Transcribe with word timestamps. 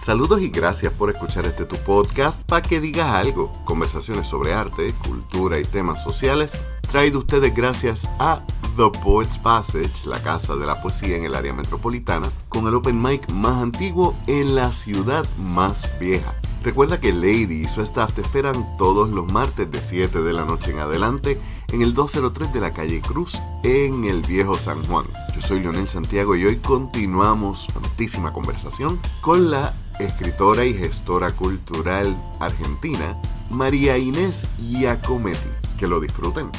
Saludos 0.00 0.40
y 0.40 0.48
gracias 0.48 0.94
por 0.94 1.10
escuchar 1.10 1.44
este 1.44 1.66
tu 1.66 1.76
podcast 1.76 2.42
para 2.44 2.66
que 2.66 2.80
digas 2.80 3.10
algo. 3.10 3.52
Conversaciones 3.66 4.26
sobre 4.26 4.54
arte, 4.54 4.94
cultura 4.94 5.60
y 5.60 5.64
temas 5.64 6.02
sociales 6.02 6.58
traído 6.90 7.18
ustedes 7.18 7.54
gracias 7.54 8.08
a 8.18 8.40
The 8.78 8.90
Poets 9.02 9.36
Passage, 9.36 10.06
la 10.06 10.18
casa 10.22 10.56
de 10.56 10.64
la 10.64 10.80
poesía 10.80 11.16
en 11.16 11.24
el 11.24 11.34
área 11.34 11.52
metropolitana, 11.52 12.30
con 12.48 12.66
el 12.66 12.74
open 12.74 13.00
mic 13.00 13.30
más 13.30 13.62
antiguo 13.62 14.16
en 14.26 14.54
la 14.54 14.72
ciudad 14.72 15.26
más 15.38 15.86
vieja. 16.00 16.34
Recuerda 16.62 16.98
que 16.98 17.12
Lady 17.12 17.64
y 17.64 17.68
su 17.68 17.82
staff 17.82 18.14
te 18.14 18.22
esperan 18.22 18.66
todos 18.78 19.10
los 19.10 19.30
martes 19.30 19.70
de 19.70 19.82
7 19.82 20.22
de 20.22 20.32
la 20.32 20.46
noche 20.46 20.70
en 20.70 20.78
adelante 20.78 21.38
en 21.72 21.82
el 21.82 21.92
203 21.92 22.54
de 22.54 22.60
la 22.60 22.72
calle 22.72 23.02
Cruz 23.02 23.40
en 23.64 24.04
el 24.04 24.22
viejo 24.22 24.54
San 24.54 24.82
Juan. 24.86 25.04
Yo 25.34 25.42
soy 25.42 25.60
Leonel 25.60 25.88
Santiago 25.88 26.34
y 26.36 26.46
hoy 26.46 26.56
continuamos 26.56 27.68
una 28.18 28.32
conversación 28.32 28.98
con 29.20 29.50
la 29.50 29.74
escritora 30.00 30.64
y 30.64 30.74
gestora 30.74 31.32
cultural 31.32 32.16
argentina 32.40 33.16
María 33.50 33.98
Inés 33.98 34.48
Giacometti. 34.58 35.50
Que 35.78 35.86
lo 35.86 36.00
disfruten. 36.00 36.50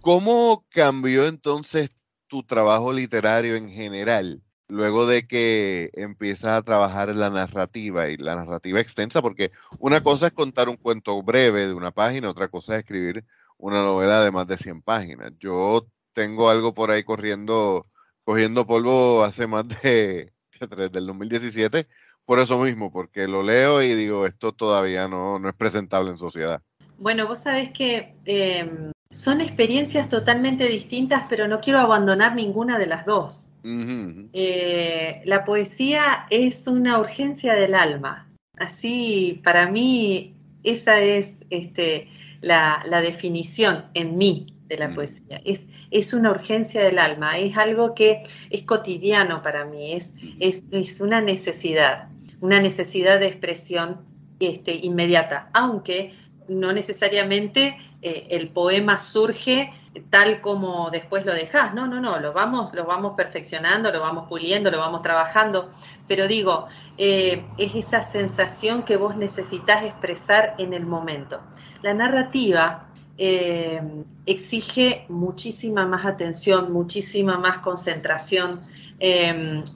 ¿Cómo 0.00 0.64
cambió 0.70 1.26
entonces 1.26 1.90
tu 2.26 2.42
trabajo 2.42 2.92
literario 2.92 3.56
en 3.56 3.70
general 3.70 4.42
luego 4.72 5.06
de 5.06 5.26
que 5.26 5.90
empiezas 5.92 6.58
a 6.58 6.62
trabajar 6.62 7.14
la 7.14 7.28
narrativa 7.28 8.08
y 8.08 8.16
la 8.16 8.36
narrativa 8.36 8.80
extensa, 8.80 9.20
porque 9.20 9.52
una 9.78 10.02
cosa 10.02 10.28
es 10.28 10.32
contar 10.32 10.70
un 10.70 10.78
cuento 10.78 11.22
breve 11.22 11.66
de 11.66 11.74
una 11.74 11.90
página, 11.90 12.30
otra 12.30 12.48
cosa 12.48 12.74
es 12.74 12.80
escribir 12.80 13.24
una 13.58 13.82
novela 13.82 14.22
de 14.22 14.30
más 14.30 14.46
de 14.46 14.56
100 14.56 14.80
páginas. 14.82 15.32
Yo 15.38 15.86
tengo 16.14 16.48
algo 16.48 16.72
por 16.72 16.90
ahí 16.90 17.04
corriendo, 17.04 17.86
cogiendo 18.24 18.66
polvo 18.66 19.24
hace 19.24 19.46
más 19.46 19.68
de, 19.68 20.32
del 20.68 21.06
2017, 21.06 21.86
por 22.24 22.38
eso 22.38 22.58
mismo, 22.58 22.92
porque 22.92 23.26
lo 23.26 23.42
leo 23.42 23.82
y 23.82 23.94
digo, 23.94 24.26
esto 24.26 24.52
todavía 24.52 25.08
no, 25.08 25.38
no 25.38 25.48
es 25.48 25.54
presentable 25.54 26.10
en 26.10 26.18
sociedad. 26.18 26.62
Bueno, 26.98 27.26
vos 27.26 27.40
sabés 27.40 27.70
que 27.70 28.14
em, 28.24 28.92
son 29.10 29.40
experiencias 29.40 30.08
totalmente 30.08 30.68
distintas, 30.68 31.24
pero 31.28 31.48
no 31.48 31.60
quiero 31.60 31.80
abandonar 31.80 32.34
ninguna 32.34 32.78
de 32.78 32.86
las 32.86 33.04
dos. 33.04 33.50
Eh, 33.64 35.22
la 35.24 35.44
poesía 35.44 36.26
es 36.30 36.66
una 36.66 36.98
urgencia 36.98 37.54
del 37.54 37.74
alma. 37.74 38.28
Así, 38.56 39.40
para 39.44 39.70
mí, 39.70 40.34
esa 40.64 41.00
es 41.00 41.44
este, 41.50 42.08
la, 42.40 42.84
definición 43.02 43.86
en 43.94 44.16
mí 44.16 44.51
de 44.72 44.78
la 44.78 44.88
mm. 44.88 44.94
poesía. 44.94 45.40
Es, 45.44 45.66
es, 45.90 46.14
una 46.14 46.30
urgencia 46.30 46.82
del 46.82 46.98
alma, 46.98 47.38
es 47.38 47.56
algo 47.56 47.94
que 47.94 48.22
es 48.50 48.62
cotidiano 48.62 49.42
para 49.42 49.64
mí, 49.66 49.92
es, 49.92 50.14
es, 50.40 51.00
una 51.00 51.20
necesidad, 51.20 52.08
una 52.40 52.60
necesidad 52.60 53.20
de 53.20 53.26
expresión 53.26 54.00
este, 54.40 54.74
inmediata, 54.74 55.50
aunque 55.52 56.14
no 56.48 56.72
necesariamente 56.72 57.76
eh, 58.00 58.28
el 58.30 58.48
poema 58.48 58.98
surge 58.98 59.72
tal 60.08 60.40
como 60.40 60.90
después 60.90 61.26
lo 61.26 61.34
dejas. 61.34 61.74
No, 61.74 61.86
no, 61.86 62.00
no, 62.00 62.18
lo 62.18 62.32
vamos, 62.32 62.72
lo 62.72 62.86
vamos 62.86 63.12
perfeccionando, 63.14 63.92
lo 63.92 64.00
vamos 64.00 64.26
puliendo, 64.26 64.70
lo 64.70 64.78
vamos 64.78 65.02
trabajando. 65.02 65.68
Pero 66.08 66.26
digo, 66.26 66.66
eh, 66.96 67.44
es 67.58 67.74
esa 67.74 68.02
sensación 68.02 68.84
que 68.84 68.96
vos 68.96 69.16
necesitas 69.16 69.84
expresar 69.84 70.54
en 70.56 70.72
el 70.72 70.86
momento. 70.86 71.42
La 71.82 71.92
narrativa 71.92 72.88
eh, 73.24 73.80
exige 74.26 75.06
muchísima 75.08 75.86
más 75.86 76.04
atención, 76.06 76.72
muchísima 76.72 77.38
más 77.38 77.60
concentración, 77.60 78.62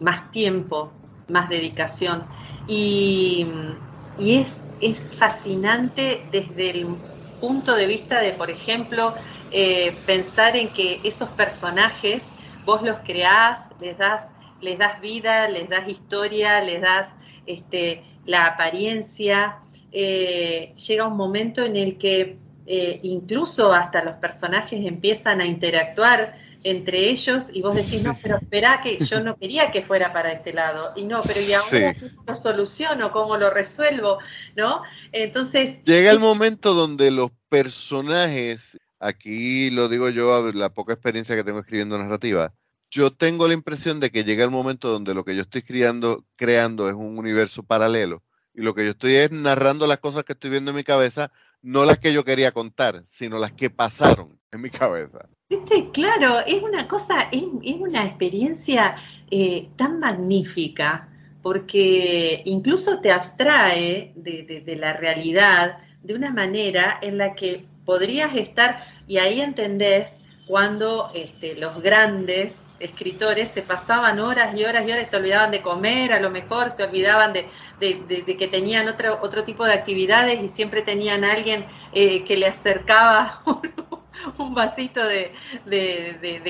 más 0.01 0.33
tiempo, 0.33 0.91
más 1.29 1.49
dedicación. 1.49 2.25
Y, 2.67 3.47
y 4.19 4.39
es, 4.39 4.65
es 4.81 5.13
fascinante 5.13 6.27
desde 6.33 6.71
el 6.71 6.87
punto 7.41 7.77
de 7.77 7.87
vista 7.87 8.21
de, 8.21 8.33
por 8.33 8.51
ejemplo, 8.51 9.15
eh, 9.53 9.95
pensar 10.07 10.57
en 10.57 10.69
que 10.69 11.01
esos 11.05 11.29
personajes 11.29 12.29
vos 12.65 12.83
los 12.83 12.99
creás, 12.99 13.61
les 13.81 13.97
das, 13.97 14.33
les 14.61 14.77
das 14.77 15.01
vida, 15.01 15.49
les 15.49 15.69
das 15.69 15.89
historia, 15.89 16.61
les 16.65 16.81
das 16.81 17.17
este, 17.47 18.03
la 18.25 18.47
apariencia. 18.47 19.59
Eh, 19.93 20.75
llega 20.75 21.07
un 21.07 21.17
momento 21.17 21.65
en 21.65 21.77
el 21.77 21.97
que 21.97 22.39
eh, 22.67 23.01
incluso 23.03 23.73
hasta 23.73 24.03
los 24.03 24.17
personajes 24.17 24.85
empiezan 24.85 25.41
a 25.41 25.47
interactuar 25.47 26.37
entre 26.65 27.11
ellos 27.11 27.51
y 27.53 27.63
vos 27.63 27.77
decís, 27.77 28.03
no, 28.03 28.19
pero 28.21 28.39
espera 28.39 28.81
que 28.83 28.99
yo 28.99 29.21
no 29.21 29.37
quería 29.37 29.71
que 29.71 29.83
fuera 29.83 30.13
para 30.13 30.33
este 30.33 30.53
lado. 30.53 30.93
Y 30.97 31.05
no, 31.05 31.23
pero 31.23 31.41
¿y 31.41 31.53
ahora 31.53 31.95
cómo 31.95 32.25
lo 32.27 32.35
soluciono? 32.35 33.13
¿Cómo 33.13 33.37
lo 33.37 33.51
resuelvo? 33.51 34.19
¿No? 34.57 34.83
Entonces... 35.13 35.85
Llega 35.85 36.11
el 36.11 36.19
momento 36.19 36.75
donde 36.75 37.13
los 37.13 37.31
personajes, 37.49 38.77
aquí 38.99 39.71
lo 39.71 39.89
digo 39.89 40.09
yo, 40.09 40.51
la 40.53 40.71
poca 40.71 40.95
experiencia 40.95 41.37
que 41.37 41.45
tengo 41.45 41.61
escribiendo 41.61 41.99
narrativa, 41.99 42.53
yo 42.91 43.13
tengo 43.13 43.47
la 43.47 43.55
impresión 43.55 44.01
de 44.01 44.11
que 44.11 44.25
llega 44.25 44.43
el 44.43 44.51
momento 44.51 44.89
donde 44.89 45.15
lo 45.15 45.25
que 45.25 45.37
yo 45.37 45.43
estoy 45.43 45.63
creando, 45.63 46.25
creando 46.35 46.89
es 46.89 46.95
un 46.95 47.17
universo 47.17 47.63
paralelo 47.63 48.23
y 48.57 48.63
lo 48.63 48.75
que 48.75 48.85
yo 48.85 48.91
estoy 48.93 49.17
es 49.17 49.31
narrando 49.31 49.87
las 49.87 49.99
cosas 49.99 50.25
que 50.25 50.33
estoy 50.33 50.51
viendo 50.51 50.71
en 50.71 50.77
mi 50.77 50.85
cabeza, 50.85 51.31
no 51.67 51.85
las 51.85 51.99
que 51.99 52.13
yo 52.13 52.25
quería 52.25 52.53
contar, 52.53 53.03
sino 53.07 53.41
las 53.41 53.51
que 53.51 53.71
pasaron 53.71 54.39
en 54.53 54.61
mi 54.61 54.71
cabeza. 54.71 55.29
Viste, 55.51 55.91
claro, 55.93 56.39
es 56.47 56.63
una 56.63 56.87
cosa, 56.87 57.29
es, 57.33 57.43
una 57.81 58.05
experiencia 58.05 58.95
eh, 59.33 59.69
tan 59.77 59.99
magnífica 59.99 61.09
porque 61.43 62.43
incluso 62.45 63.01
te 63.01 63.11
abstrae 63.11 64.13
de, 64.15 64.77
la 64.79 64.93
realidad 64.93 65.79
de 66.03 66.15
una 66.15 66.33
manera 66.33 67.01
en 67.03 67.19
la 67.19 67.35
que 67.35 67.67
podrías 67.85 68.37
estar, 68.37 68.85
y 69.09 69.19
ahí 69.19 69.41
entendés 69.41 70.19
cuando 70.47 71.11
este, 71.15 71.57
los 71.57 71.83
grandes 71.83 72.61
escritores 72.81 73.51
se 73.51 73.63
pasaban 73.63 74.21
horas 74.21 74.59
y 74.59 74.65
horas 74.65 74.87
y 74.87 74.93
horas, 74.93 75.09
se 75.09 75.17
olvidaban 75.17 75.51
de 75.51 75.63
comer, 75.63 76.13
a 76.13 76.21
lo 76.21 76.31
mejor 76.31 76.71
se 76.71 76.85
olvidaban 76.85 77.33
de, 77.33 77.47
que 77.81 78.49
tenían 78.49 78.89
otro, 78.89 79.19
otro 79.23 79.45
tipo 79.45 79.65
de 79.65 79.73
actividades 79.73 80.43
y 80.43 80.49
siempre 80.49 80.83
tenían 80.83 81.25
a 81.25 81.33
alguien 81.33 81.67
eh, 81.93 82.25
que 82.25 82.37
le 82.37 82.47
acercaba 82.47 83.43
un 84.39 84.55
vasito 84.55 85.01
de, 85.05 85.33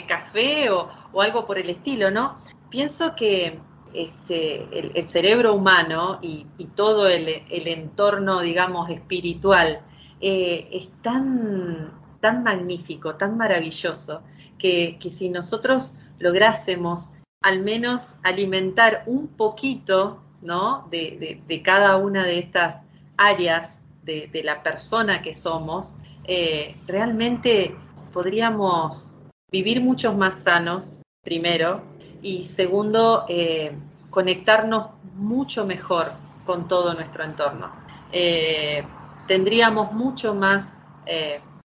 café 0.07 0.71
o, 0.71 0.89
algo 1.21 1.47
por 1.47 1.59
el 1.59 1.71
estilo, 1.71 2.11
¿no? 2.11 2.37
Pienso 2.71 3.15
que 3.17 3.59
este, 3.95 4.69
el, 4.95 5.07
cerebro 5.07 5.55
humano 5.55 6.19
y, 6.21 6.47
todo 6.75 7.09
el, 7.09 7.29
entorno, 7.49 8.41
digamos, 8.41 8.91
espiritual 8.91 9.81
eh, 10.21 10.69
es 10.73 10.89
tan, 11.03 11.93
tan 12.21 12.43
magnífico, 12.43 13.15
tan 13.15 13.37
maravilloso, 13.37 14.23
que, 14.59 14.99
si 15.09 15.29
nosotros 15.29 15.95
lográsemos 16.19 17.13
al 17.43 17.61
menos 17.61 18.15
alimentar 18.23 19.05
un 19.07 19.29
poquito 19.29 20.21
¿no? 20.43 20.89
de, 20.91 21.63
cada 21.65 21.97
una 21.97 22.25
de 22.25 22.39
estas 22.39 22.83
áreas 23.17 23.83
de, 24.03 24.43
la 24.45 24.63
persona 24.63 25.23
que 25.23 25.35
somos, 25.35 25.93
eh, 26.25 26.77
realmente 26.87 27.77
podríamos 28.13 29.17
vivir 29.51 29.81
muchos 29.81 30.17
más 30.17 30.43
sanos, 30.43 31.03
primero, 31.23 31.83
y 32.23 32.45
segundo, 32.45 33.27
eh, 33.29 33.77
conectarnos 34.11 34.91
mucho 35.15 35.67
mejor 35.67 36.13
con 36.45 36.69
todo 36.69 36.95
nuestro 36.95 37.25
entorno. 37.25 37.73
Eh, 38.13 38.85
tendríamos 39.27 39.93
mucho 39.93 40.35
más 40.35 40.81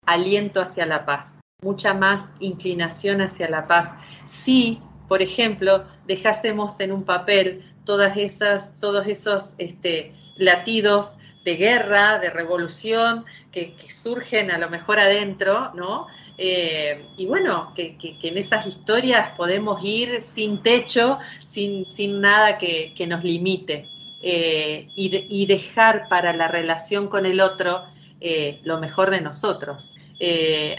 aliento 0.04 0.60
hacia 0.60 0.86
la 0.86 1.04
paz, 1.04 1.39
mucha 1.62 1.94
más 1.94 2.30
inclinación 2.40 3.20
hacia 3.20 3.48
la 3.48 3.66
paz. 3.66 3.92
Si, 4.24 4.80
por 5.08 5.22
ejemplo, 5.22 5.84
dejásemos 6.06 6.80
en 6.80 6.92
un 6.92 7.04
papel 7.04 7.64
todas 7.84 8.16
esas, 8.16 8.78
todos 8.78 9.06
esos 9.06 9.54
este, 9.58 10.14
latidos 10.36 11.18
de 11.44 11.56
guerra, 11.56 12.18
de 12.18 12.30
revolución, 12.30 13.24
que, 13.50 13.74
surgen 13.88 14.50
a 14.50 14.58
lo 14.58 14.70
mejor 14.70 15.00
adentro, 15.00 15.72
¿no? 15.74 16.06
Eh, 16.38 17.06
y 17.16 17.26
bueno, 17.26 17.72
que, 17.74 17.96
en 18.00 18.38
esas 18.38 18.66
historias 18.66 19.32
podemos 19.36 19.84
ir 19.84 20.20
sin 20.20 20.62
techo, 20.62 21.18
sin, 21.42 21.86
sin 21.86 22.20
nada 22.20 22.58
que, 22.58 23.06
nos 23.08 23.24
limite, 23.24 23.88
eh, 24.22 24.88
y, 24.94 25.46
dejar 25.46 26.08
para 26.08 26.32
la 26.34 26.48
relación 26.48 27.08
con 27.08 27.26
el 27.26 27.40
otro 27.40 27.84
eh, 28.20 28.60
lo 28.64 28.78
mejor 28.78 29.10
de 29.10 29.22
nosotros. 29.22 29.94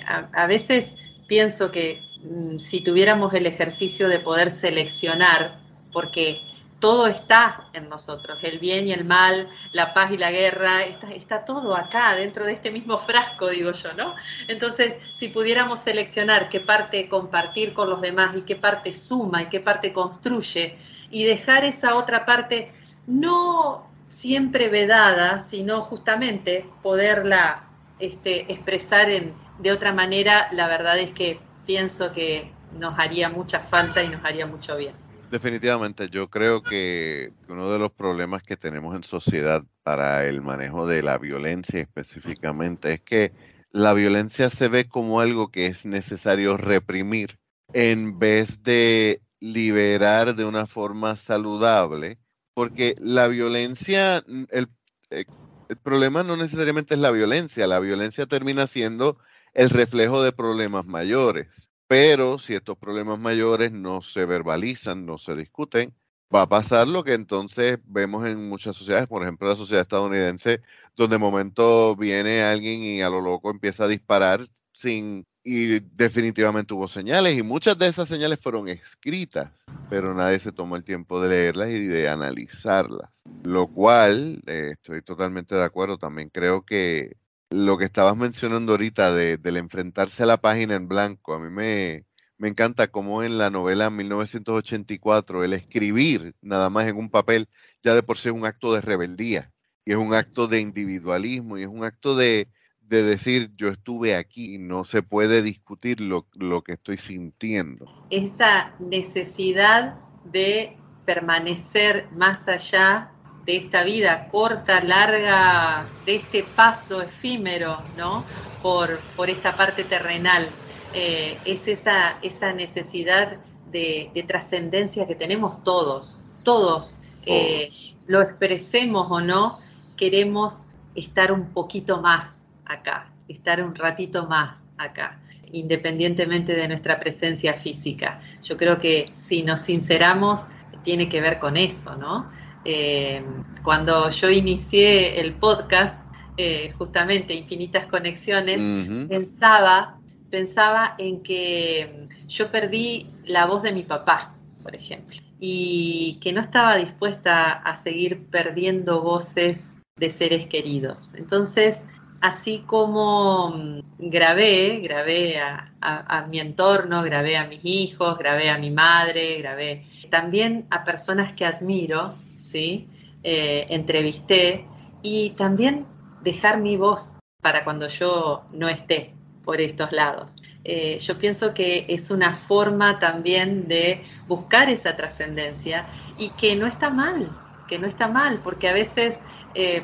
A, 0.05 0.45
veces 0.47 0.95
pienso 1.27 1.71
que 1.71 2.01
mm, 2.23 2.59
si 2.59 2.81
tuviéramos 2.81 3.33
el 3.33 3.45
ejercicio 3.45 4.07
de 4.07 4.19
poder 4.19 4.51
seleccionar, 4.51 5.59
porque 5.91 6.41
todo 6.81 7.07
está 7.07 7.69
en 7.73 7.89
nosotros, 7.89 8.39
el 8.41 8.59
bien 8.59 8.87
y 8.87 8.91
el 8.91 9.05
mal, 9.05 9.47
la 9.71 9.93
paz 9.93 10.11
y 10.11 10.17
la 10.17 10.31
guerra, 10.31 10.83
está, 10.83 11.45
todo 11.45 11.75
acá, 11.75 12.15
dentro 12.15 12.43
de 12.43 12.53
este 12.53 12.71
mismo 12.71 12.97
frasco, 12.97 13.49
digo 13.49 13.71
yo, 13.71 13.93
¿no? 13.93 14.15
Entonces, 14.47 14.97
si 15.13 15.29
pudiéramos 15.29 15.79
seleccionar 15.79 16.49
qué 16.49 16.59
parte 16.59 17.07
compartir 17.07 17.73
con 17.73 17.89
los 17.89 18.01
demás 18.01 18.35
y 18.35 18.41
qué 18.41 18.55
parte 18.55 18.93
suma 18.93 19.43
y 19.43 19.49
qué 19.49 19.59
parte 19.59 19.93
construye, 19.93 20.77
y 21.11 21.23
dejar 21.23 21.65
esa 21.65 21.95
otra 21.95 22.25
parte 22.25 22.71
no 23.05 23.87
siempre 24.07 24.67
vedada, 24.67 25.39
sino 25.39 25.81
justamente 25.81 26.65
poderla 26.81 27.70
este, 28.01 28.51
expresar 28.51 29.09
en, 29.09 29.33
de 29.59 29.71
otra 29.71 29.93
manera, 29.93 30.49
la 30.51 30.67
verdad 30.67 30.99
es 30.99 31.11
que 31.11 31.39
pienso 31.65 32.11
que 32.11 32.51
nos 32.77 32.97
haría 32.97 33.29
mucha 33.29 33.59
falta 33.59 34.03
y 34.03 34.09
nos 34.09 34.23
haría 34.23 34.45
mucho 34.45 34.77
bien. 34.77 34.93
Definitivamente, 35.29 36.09
yo 36.09 36.29
creo 36.29 36.61
que 36.61 37.31
uno 37.47 37.71
de 37.71 37.79
los 37.79 37.91
problemas 37.91 38.43
que 38.43 38.57
tenemos 38.57 38.95
en 38.95 39.03
sociedad 39.03 39.63
para 39.83 40.25
el 40.25 40.41
manejo 40.41 40.87
de 40.87 41.03
la 41.03 41.17
violencia 41.17 41.79
específicamente 41.79 42.93
es 42.93 43.01
que 43.01 43.31
la 43.71 43.93
violencia 43.93 44.49
se 44.49 44.67
ve 44.67 44.85
como 44.85 45.21
algo 45.21 45.49
que 45.49 45.67
es 45.67 45.85
necesario 45.85 46.57
reprimir 46.57 47.39
en 47.73 48.19
vez 48.19 48.63
de 48.63 49.21
liberar 49.39 50.35
de 50.35 50.43
una 50.43 50.67
forma 50.67 51.15
saludable, 51.15 52.17
porque 52.53 52.95
la 52.99 53.27
violencia, 53.27 54.23
el, 54.49 54.67
eh, 55.09 55.25
el 55.71 55.77
problema 55.77 56.21
no 56.21 56.35
necesariamente 56.35 56.95
es 56.95 56.99
la 56.99 57.11
violencia, 57.11 57.65
la 57.65 57.79
violencia 57.79 58.25
termina 58.25 58.67
siendo 58.67 59.17
el 59.53 59.69
reflejo 59.69 60.21
de 60.21 60.33
problemas 60.33 60.85
mayores. 60.85 61.69
Pero 61.87 62.37
si 62.39 62.55
estos 62.55 62.77
problemas 62.77 63.17
mayores 63.19 63.71
no 63.71 64.01
se 64.01 64.25
verbalizan, 64.25 65.05
no 65.05 65.17
se 65.17 65.33
discuten, 65.33 65.95
va 66.33 66.41
a 66.41 66.49
pasar 66.49 66.89
lo 66.89 67.05
que 67.05 67.13
entonces 67.13 67.79
vemos 67.85 68.25
en 68.25 68.49
muchas 68.49 68.75
sociedades, 68.75 69.07
por 69.07 69.23
ejemplo 69.23 69.47
la 69.47 69.55
sociedad 69.55 69.83
estadounidense, 69.83 70.59
donde 70.97 71.15
de 71.15 71.19
momento 71.19 71.95
viene 71.95 72.43
alguien 72.43 72.81
y 72.81 73.01
a 73.01 73.09
lo 73.09 73.21
loco 73.21 73.49
empieza 73.49 73.85
a 73.85 73.87
disparar 73.87 74.41
sin 74.73 75.25
y 75.43 75.79
definitivamente 75.79 76.73
hubo 76.73 76.87
señales 76.87 77.37
y 77.37 77.43
muchas 77.43 77.77
de 77.77 77.87
esas 77.87 78.07
señales 78.07 78.39
fueron 78.39 78.67
escritas, 78.67 79.51
pero 79.89 80.13
nadie 80.13 80.39
se 80.39 80.51
tomó 80.51 80.75
el 80.75 80.83
tiempo 80.83 81.21
de 81.21 81.29
leerlas 81.29 81.69
y 81.69 81.85
de 81.87 82.09
analizarlas. 82.09 83.23
Lo 83.43 83.67
cual, 83.67 84.41
eh, 84.45 84.71
estoy 84.73 85.01
totalmente 85.01 85.55
de 85.55 85.63
acuerdo, 85.63 85.97
también 85.97 86.29
creo 86.29 86.63
que 86.63 87.17
lo 87.49 87.77
que 87.77 87.85
estabas 87.85 88.15
mencionando 88.15 88.73
ahorita 88.73 89.13
de, 89.13 89.37
del 89.37 89.57
enfrentarse 89.57 90.23
a 90.23 90.27
la 90.27 90.37
página 90.37 90.75
en 90.75 90.87
blanco, 90.87 91.33
a 91.33 91.39
mí 91.39 91.49
me, 91.49 92.05
me 92.37 92.47
encanta 92.47 92.87
cómo 92.87 93.23
en 93.23 93.37
la 93.37 93.49
novela 93.49 93.89
1984 93.89 95.43
el 95.43 95.53
escribir 95.53 96.35
nada 96.41 96.69
más 96.69 96.87
en 96.87 96.97
un 96.97 97.09
papel 97.09 97.49
ya 97.83 97.95
de 97.95 98.03
por 98.03 98.17
sí 98.17 98.29
es 98.29 98.35
un 98.35 98.45
acto 98.45 98.73
de 98.73 98.81
rebeldía 98.81 99.51
y 99.85 99.91
es 99.91 99.97
un 99.97 100.13
acto 100.13 100.47
de 100.47 100.59
individualismo 100.59 101.57
y 101.57 101.63
es 101.63 101.67
un 101.67 101.83
acto 101.83 102.15
de, 102.15 102.47
de 102.91 103.03
decir 103.03 103.51
yo 103.55 103.69
estuve 103.69 104.15
aquí 104.15 104.57
no 104.59 104.83
se 104.83 105.01
puede 105.01 105.41
discutir 105.41 106.01
lo, 106.01 106.27
lo 106.35 106.61
que 106.61 106.73
estoy 106.73 106.97
sintiendo. 106.97 107.85
Esa 108.09 108.73
necesidad 108.79 109.95
de 110.25 110.75
permanecer 111.05 112.09
más 112.11 112.49
allá 112.49 113.11
de 113.45 113.55
esta 113.55 113.85
vida 113.85 114.27
corta, 114.29 114.83
larga, 114.83 115.87
de 116.05 116.15
este 116.15 116.43
paso 116.43 117.01
efímero, 117.01 117.81
¿no? 117.97 118.25
Por, 118.61 118.99
por 119.15 119.29
esta 119.29 119.55
parte 119.55 119.85
terrenal. 119.85 120.49
Eh, 120.93 121.37
es 121.45 121.69
esa, 121.69 122.19
esa 122.21 122.51
necesidad 122.51 123.37
de, 123.71 124.11
trascendencia 124.27 125.07
que 125.07 125.15
tenemos 125.15 125.63
todos, 125.63 126.19
todos, 126.43 127.01
eh, 127.25 127.71
lo 128.05 128.21
expresemos 128.21 129.07
o 129.09 129.21
no, 129.21 129.59
queremos 129.95 130.59
estar 130.93 131.31
un 131.31 131.53
poquito 131.53 132.01
más 132.01 132.40
acá, 132.71 133.11
estar 133.27 133.63
un 133.63 133.75
ratito 133.75 134.27
más 134.27 134.61
acá 134.77 135.19
independientemente 135.53 136.53
de 136.53 136.67
nuestra 136.67 136.99
presencia 136.99 137.53
física. 137.53 138.21
Yo 138.43 138.57
creo 138.57 138.79
que 138.79 139.11
si 139.15 139.43
nos 139.43 139.59
sinceramos, 139.61 140.41
tiene 140.83 141.09
que 141.09 141.21
ver 141.21 141.39
con 141.39 141.57
eso, 141.57 141.95
¿no? 141.95 142.31
Eh, 142.65 143.23
cuando 143.63 144.09
yo 144.09 144.29
inicié 144.29 145.19
el 145.19 145.33
podcast, 145.33 146.03
eh, 146.37 146.71
justamente 146.77 147.33
Infinitas 147.33 147.87
Conexiones, 147.87 148.63
pensaba, 149.07 149.99
pensaba 150.29 150.95
en 150.97 151.21
que 151.21 152.07
yo 152.27 152.51
perdí 152.51 153.07
la 153.25 153.45
voz 153.45 153.63
de 153.63 153.73
mi 153.73 153.83
papá, 153.83 154.35
por 154.63 154.75
ejemplo, 154.75 155.17
y 155.39 156.19
que 156.21 156.33
no 156.33 156.41
estaba 156.41 156.77
dispuesta 156.77 157.51
a 157.51 157.75
seguir 157.75 158.25
perdiendo 158.27 159.01
voces 159.01 159.79
de 159.97 160.09
seres 160.09 160.47
queridos. 160.47 161.13
Entonces, 161.15 161.85
así 162.21 162.63
como 162.65 163.49
mm, 163.49 163.79
grabé, 163.97 164.79
grabé 164.81 165.39
a, 165.39 166.27
mi 166.29 166.39
entorno, 166.39 167.01
grabé 167.03 167.37
a 167.37 167.47
mis 167.47 167.61
hijos, 167.63 168.17
grabé 168.17 168.49
a 168.49 168.57
mi 168.57 168.69
madre, 168.69 169.39
grabé 169.39 169.85
también 170.09 170.67
a 170.69 170.83
personas 170.83 171.33
que 171.33 171.45
admiro, 171.45 172.13
¿sí? 172.37 172.87
Eh, 173.23 173.65
entrevisté 173.69 174.65
y 175.01 175.31
también 175.31 175.87
dejar 176.21 176.59
mi 176.59 176.77
voz 176.77 177.17
para 177.41 177.63
cuando 177.63 177.87
yo 177.87 178.43
no 178.53 178.69
esté 178.69 179.13
por 179.43 179.59
estos 179.59 179.91
lados. 179.91 180.35
Eh, 180.63 180.99
yo 180.99 181.17
pienso 181.17 181.53
que 181.53 181.85
es 181.89 182.11
una 182.11 182.33
forma 182.33 182.99
también 182.99 183.67
de 183.67 184.03
buscar 184.27 184.69
esa 184.69 184.95
trascendencia 184.95 185.87
y 186.19 186.29
que 186.29 186.55
no 186.55 186.67
está 186.67 186.91
mal, 186.91 187.35
que 187.67 187.79
no 187.79 187.87
está 187.87 188.07
mal, 188.07 188.41
porque 188.43 188.69
a 188.69 188.73
veces 188.73 189.19
eh, 189.55 189.83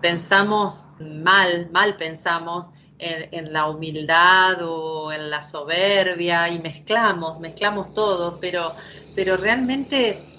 pensamos 0.00 0.88
mal, 0.98 1.70
mal 1.72 1.96
pensamos 1.96 2.70
en, 2.98 3.28
en, 3.32 3.52
la 3.52 3.68
humildad 3.68 4.58
o 4.62 5.12
en 5.12 5.30
la 5.30 5.42
soberbia 5.42 6.48
y 6.50 6.58
mezclamos, 6.58 7.40
mezclamos 7.40 7.94
todo, 7.94 8.38
pero, 8.40 8.74
pero 9.14 9.36
realmente 9.36 10.30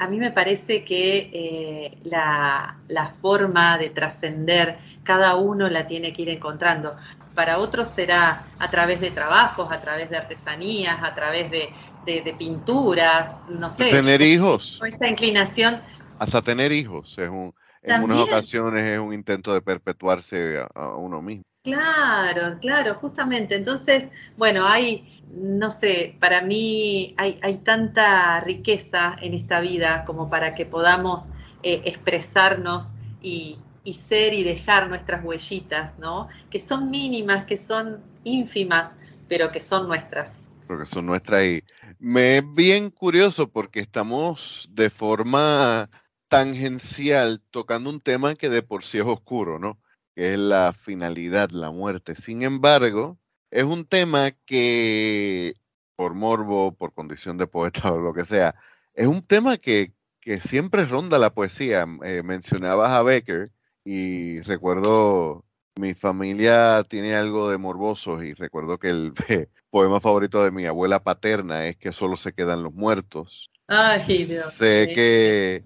a 0.00 0.08
mí 0.08 0.16
me 0.16 0.30
parece 0.30 0.82
que 0.82 1.30
eh, 1.30 1.98
la, 2.04 2.74
forma 3.20 3.76
de 3.76 3.90
trascender, 3.90 4.78
cada 5.04 5.36
uno 5.36 5.68
la 5.68 5.86
tiene 5.86 6.14
que 6.14 6.22
ir 6.22 6.30
encontrando. 6.30 6.96
Para 7.34 7.58
otros 7.58 7.86
será 7.88 8.46
a 8.58 8.70
través 8.70 9.00
de 9.00 9.10
trabajos, 9.10 9.70
a 9.70 9.78
través 9.82 10.08
de 10.08 10.16
artesanías, 10.16 11.02
a 11.02 11.14
través 11.14 11.50
de, 11.50 12.34
pinturas, 12.38 13.42
no 13.50 13.70
sé. 13.70 13.90
Tener 13.90 14.22
hijos. 14.22 14.80
Esa 14.86 15.06
inclinación. 15.06 15.82
Hasta 16.18 16.40
tener 16.40 16.72
hijos. 16.72 17.18
Es 17.18 17.28
un, 17.28 17.54
en 17.82 18.02
unas 18.02 18.20
ocasiones 18.20 18.84
es 18.86 18.98
un 18.98 19.14
intento 19.14 19.52
de 19.54 19.62
perpetuarse 19.62 20.64
a 20.74 20.96
uno 20.96 21.22
mismo. 21.22 21.44
Claro, 21.62 22.58
claro, 22.58 22.94
justamente. 22.94 23.54
Entonces, 23.54 24.08
bueno, 24.36 24.66
hay 24.66 25.20
no 25.32 25.70
sé, 25.70 26.16
para 26.18 26.42
mí 26.42 27.14
hay, 27.16 27.60
tanta 27.64 28.40
riqueza 28.40 29.16
en 29.20 29.34
esta 29.34 29.60
vida 29.60 30.04
como 30.04 30.28
para 30.28 30.54
que 30.54 30.66
podamos 30.66 31.28
eh, 31.62 31.82
expresarnos 31.84 32.92
y, 33.22 33.58
ser 33.92 34.34
y 34.34 34.44
dejar 34.44 34.88
nuestras 34.88 35.24
huellitas, 35.24 35.98
¿no? 35.98 36.28
Que 36.48 36.60
son 36.60 36.90
mínimas, 36.90 37.44
que 37.44 37.56
son 37.56 38.00
ínfimas, 38.22 38.94
pero 39.28 39.50
que 39.50 39.58
son 39.58 39.88
nuestras. 39.88 40.34
Porque 40.68 40.86
son 40.86 41.06
nuestras 41.06 41.44
y 41.44 41.64
me 41.98 42.38
es 42.38 42.44
bien 42.54 42.90
curioso 42.90 43.48
porque 43.48 43.80
estamos 43.80 44.68
de 44.70 44.90
forma 44.90 45.90
tangencial 46.30 47.42
tocando 47.50 47.90
un 47.90 48.00
tema 48.00 48.36
que 48.36 48.48
de 48.48 48.62
por 48.62 48.84
sí 48.84 48.98
es 48.98 49.04
oscuro, 49.04 49.58
¿no? 49.58 49.78
Que 50.14 50.32
es 50.32 50.38
la 50.38 50.72
finalidad, 50.72 51.50
la 51.50 51.72
muerte. 51.72 52.14
Sin 52.14 52.42
embargo, 52.42 53.18
es 53.50 53.64
un 53.64 53.84
tema 53.84 54.30
que, 54.46 55.54
por 55.96 56.14
morbo, 56.14 56.72
por 56.72 56.94
condición 56.94 57.36
de 57.36 57.48
poeta 57.48 57.92
o 57.92 57.98
lo 57.98 58.14
que 58.14 58.24
sea, 58.24 58.54
es 58.94 59.06
un 59.06 59.22
tema 59.22 59.58
que, 59.58 59.92
siempre 60.42 60.86
ronda 60.86 61.18
la 61.18 61.34
poesía. 61.34 61.84
Eh, 62.04 62.22
mencionabas 62.22 62.92
a 62.92 63.02
Becker 63.02 63.50
y 63.84 64.40
recuerdo, 64.42 65.44
mi 65.80 65.94
familia 65.94 66.84
tiene 66.88 67.16
algo 67.16 67.50
de 67.50 67.58
morboso 67.58 68.22
y 68.22 68.34
recuerdo 68.34 68.78
que 68.78 68.90
el 68.90 69.12
poema 69.70 70.00
favorito 70.00 70.44
de 70.44 70.52
mi 70.52 70.64
abuela 70.66 71.02
paterna 71.02 71.66
es 71.66 71.76
que 71.76 71.90
solo 71.90 72.16
se 72.16 72.32
quedan 72.32 72.62
los 72.62 72.72
muertos. 72.72 73.50
Ay, 73.66 74.24
Dios. 74.24 74.52
Sé 74.52 74.92
que, 74.94 75.64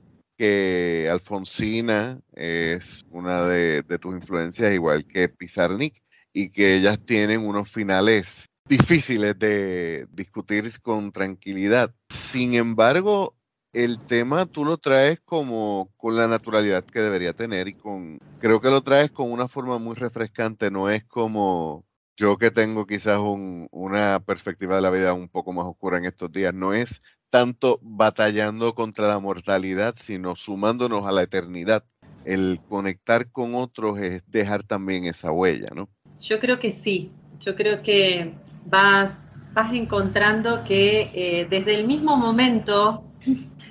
Alfonsina 1.10 2.20
es 2.32 3.04
una 3.10 3.46
de, 3.46 3.82
de 3.82 3.98
tus 3.98 4.14
influencias, 4.14 4.72
igual 4.72 5.06
que 5.06 5.28
Pizarnik 5.28 6.02
y 6.32 6.50
que 6.50 6.76
ellas 6.76 6.98
tienen 7.04 7.46
unos 7.46 7.70
finales 7.70 8.50
difíciles 8.68 9.38
de 9.38 10.06
discutir 10.10 10.70
con 10.80 11.12
tranquilidad. 11.12 11.94
Sin 12.08 12.54
embargo, 12.54 13.36
el 13.74 13.98
tema 13.98 14.46
tú 14.46 14.64
lo 14.64 14.78
traes 14.78 15.20
como 15.24 15.92
con 15.96 16.16
la 16.16 16.28
naturalidad 16.28 16.84
que 16.84 17.00
debería 17.00 17.32
tener 17.32 17.68
y 17.68 17.74
con 17.74 18.18
creo 18.38 18.60
que 18.60 18.70
lo 18.70 18.82
traes 18.82 19.10
con 19.10 19.30
una 19.30 19.48
forma 19.48 19.78
muy 19.78 19.96
refrescante, 19.96 20.70
no 20.70 20.88
es 20.88 21.04
como 21.04 21.84
yo 22.16 22.38
que 22.38 22.52
tengo 22.52 22.86
quizás 22.86 23.18
una 23.18 24.20
perspectiva 24.20 24.76
de 24.76 24.82
la 24.82 24.90
vida 24.90 25.12
un 25.12 25.28
poco 25.28 25.52
más 25.52 25.66
oscura 25.66 25.98
en 25.98 26.04
estos 26.04 26.30
días, 26.30 26.54
no 26.54 26.72
es 26.72 27.02
tanto 27.34 27.80
batallando 27.82 28.76
contra 28.76 29.08
la 29.08 29.18
mortalidad, 29.18 29.96
sino 29.98 30.36
sumándonos 30.36 31.04
a 31.04 31.10
la 31.10 31.22
eternidad. 31.22 31.82
El 32.24 32.60
conectar 32.68 33.32
con 33.32 33.56
otros 33.56 33.98
es 33.98 34.22
dejar 34.28 34.62
también 34.62 35.06
esa 35.06 35.32
huella, 35.32 35.66
¿no? 35.74 35.88
Yo 36.20 36.38
creo 36.38 36.60
que 36.60 36.70
sí, 36.70 37.10
yo 37.40 37.56
creo 37.56 37.82
que 37.82 38.34
vas, 38.66 39.32
vas 39.52 39.74
encontrando 39.74 40.62
que 40.62 41.10
eh, 41.12 41.48
desde 41.50 41.74
el 41.74 41.88
mismo 41.88 42.16
momento 42.16 43.02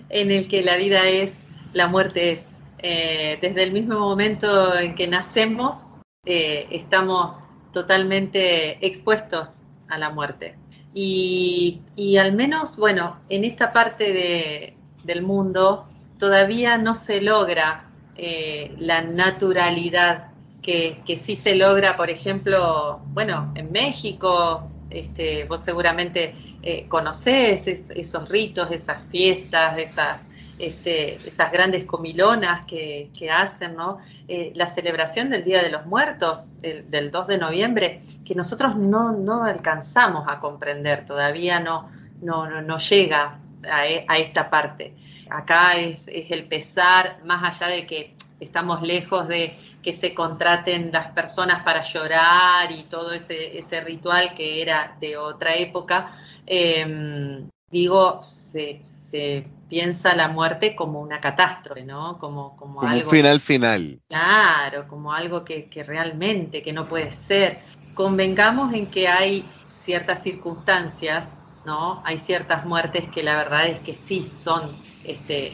en 0.09 0.31
el 0.31 0.49
que 0.49 0.61
la 0.61 0.75
vida 0.75 1.07
es 1.07 1.47
la 1.71 1.87
muerte 1.87 2.33
es. 2.33 2.55
Eh, 2.79 3.37
desde 3.41 3.63
el 3.63 3.71
mismo 3.71 3.97
momento 3.97 4.77
en 4.77 4.93
que 4.93 5.07
nacemos, 5.07 6.01
eh, 6.25 6.67
estamos 6.69 7.39
totalmente 7.71 8.85
expuestos 8.85 9.61
a 9.87 9.97
la 9.97 10.09
muerte. 10.09 10.57
Y, 10.93 11.81
al 12.19 12.33
menos, 12.33 12.77
bueno, 12.77 13.19
en 13.29 13.43
esta 13.45 13.73
parte 13.73 14.75
del 15.03 15.21
mundo 15.21 15.87
todavía 16.19 16.77
no 16.77 16.95
se 16.95 17.21
logra 17.21 17.89
eh, 18.15 18.75
la 18.77 19.01
naturalidad 19.01 20.27
que, 20.61 21.01
que, 21.05 21.17
sí 21.17 21.35
se 21.35 21.55
logra, 21.55 21.97
por 21.97 22.09
ejemplo, 22.09 23.01
bueno, 23.07 23.51
en 23.55 23.71
México, 23.71 24.69
este, 24.93 25.45
vos 25.45 25.61
seguramente 25.61 26.33
eh, 26.61 26.85
conocés 26.87 27.67
esos 27.67 28.29
ritos, 28.29 28.71
esas 28.71 29.03
fiestas, 29.05 29.77
esas, 29.79 30.29
este, 30.59 31.15
esas 31.27 31.51
grandes 31.51 31.85
comilonas 31.85 32.65
que, 32.65 33.09
hacen, 33.31 33.75
¿no? 33.75 33.99
Eh, 34.27 34.51
la 34.55 34.67
celebración 34.67 35.29
del 35.29 35.43
Día 35.43 35.63
de 35.63 35.69
los 35.69 35.85
Muertos, 35.85 36.59
del 36.61 37.11
2 37.11 37.27
de 37.27 37.37
noviembre, 37.37 38.01
que 38.25 38.35
nosotros 38.35 38.75
no, 38.75 39.43
alcanzamos 39.43 40.27
a 40.27 40.39
comprender, 40.39 41.05
todavía 41.05 41.59
no, 41.59 41.89
no, 42.21 42.61
no, 42.61 42.77
llega 42.77 43.39
e, 43.63 44.05
a, 44.07 44.17
esta 44.17 44.49
parte. 44.49 44.93
Acá 45.29 45.77
es, 45.77 46.07
es 46.07 46.31
el 46.31 46.45
pesar, 46.45 47.19
más 47.23 47.55
allá 47.55 47.73
de 47.73 47.87
que 47.87 48.15
estamos 48.39 48.81
lejos 48.81 49.27
de 49.27 49.57
que 49.81 49.93
se 49.93 50.13
contraten 50.13 50.91
las 50.93 51.11
personas 51.11 51.63
para 51.63 51.81
llorar 51.81 52.71
y 52.71 52.83
todo 52.83 53.11
ese, 53.11 53.57
ese 53.57 53.81
ritual 53.81 54.33
que 54.33 54.61
era 54.61 54.95
de 55.01 55.17
otra 55.17 55.55
época, 55.55 56.11
Em, 56.45 57.49
digo, 57.71 58.19
se, 58.21 58.79
piensa 59.73 60.15
la 60.15 60.27
muerte 60.27 60.75
como 60.75 61.01
una 61.01 61.19
catástrofe, 61.19 61.83
¿no? 61.83 62.19
Como, 62.19 62.55
como, 62.55 62.83
algo, 62.83 63.09
un 63.09 63.15
final 63.15 63.39
final. 63.39 63.99
Claro, 64.07 64.87
como 64.87 65.11
algo 65.11 65.43
que, 65.43 65.67
realmente, 65.83 66.61
que 66.61 66.71
no 66.71 66.87
puede 66.87 67.09
ser. 67.09 67.57
Convengamos 67.95 68.71
en 68.75 68.85
que 68.85 69.07
hay 69.07 69.43
ciertas 69.69 70.21
circunstancias, 70.21 71.41
¿no? 71.65 72.03
Hay 72.05 72.19
ciertas 72.19 72.67
muertes 72.67 73.07
que 73.07 73.23
la 73.23 73.35
verdad 73.35 73.65
es 73.65 73.79
que 73.79 73.95
sí 73.95 74.21
son 74.21 74.77
este, 75.05 75.53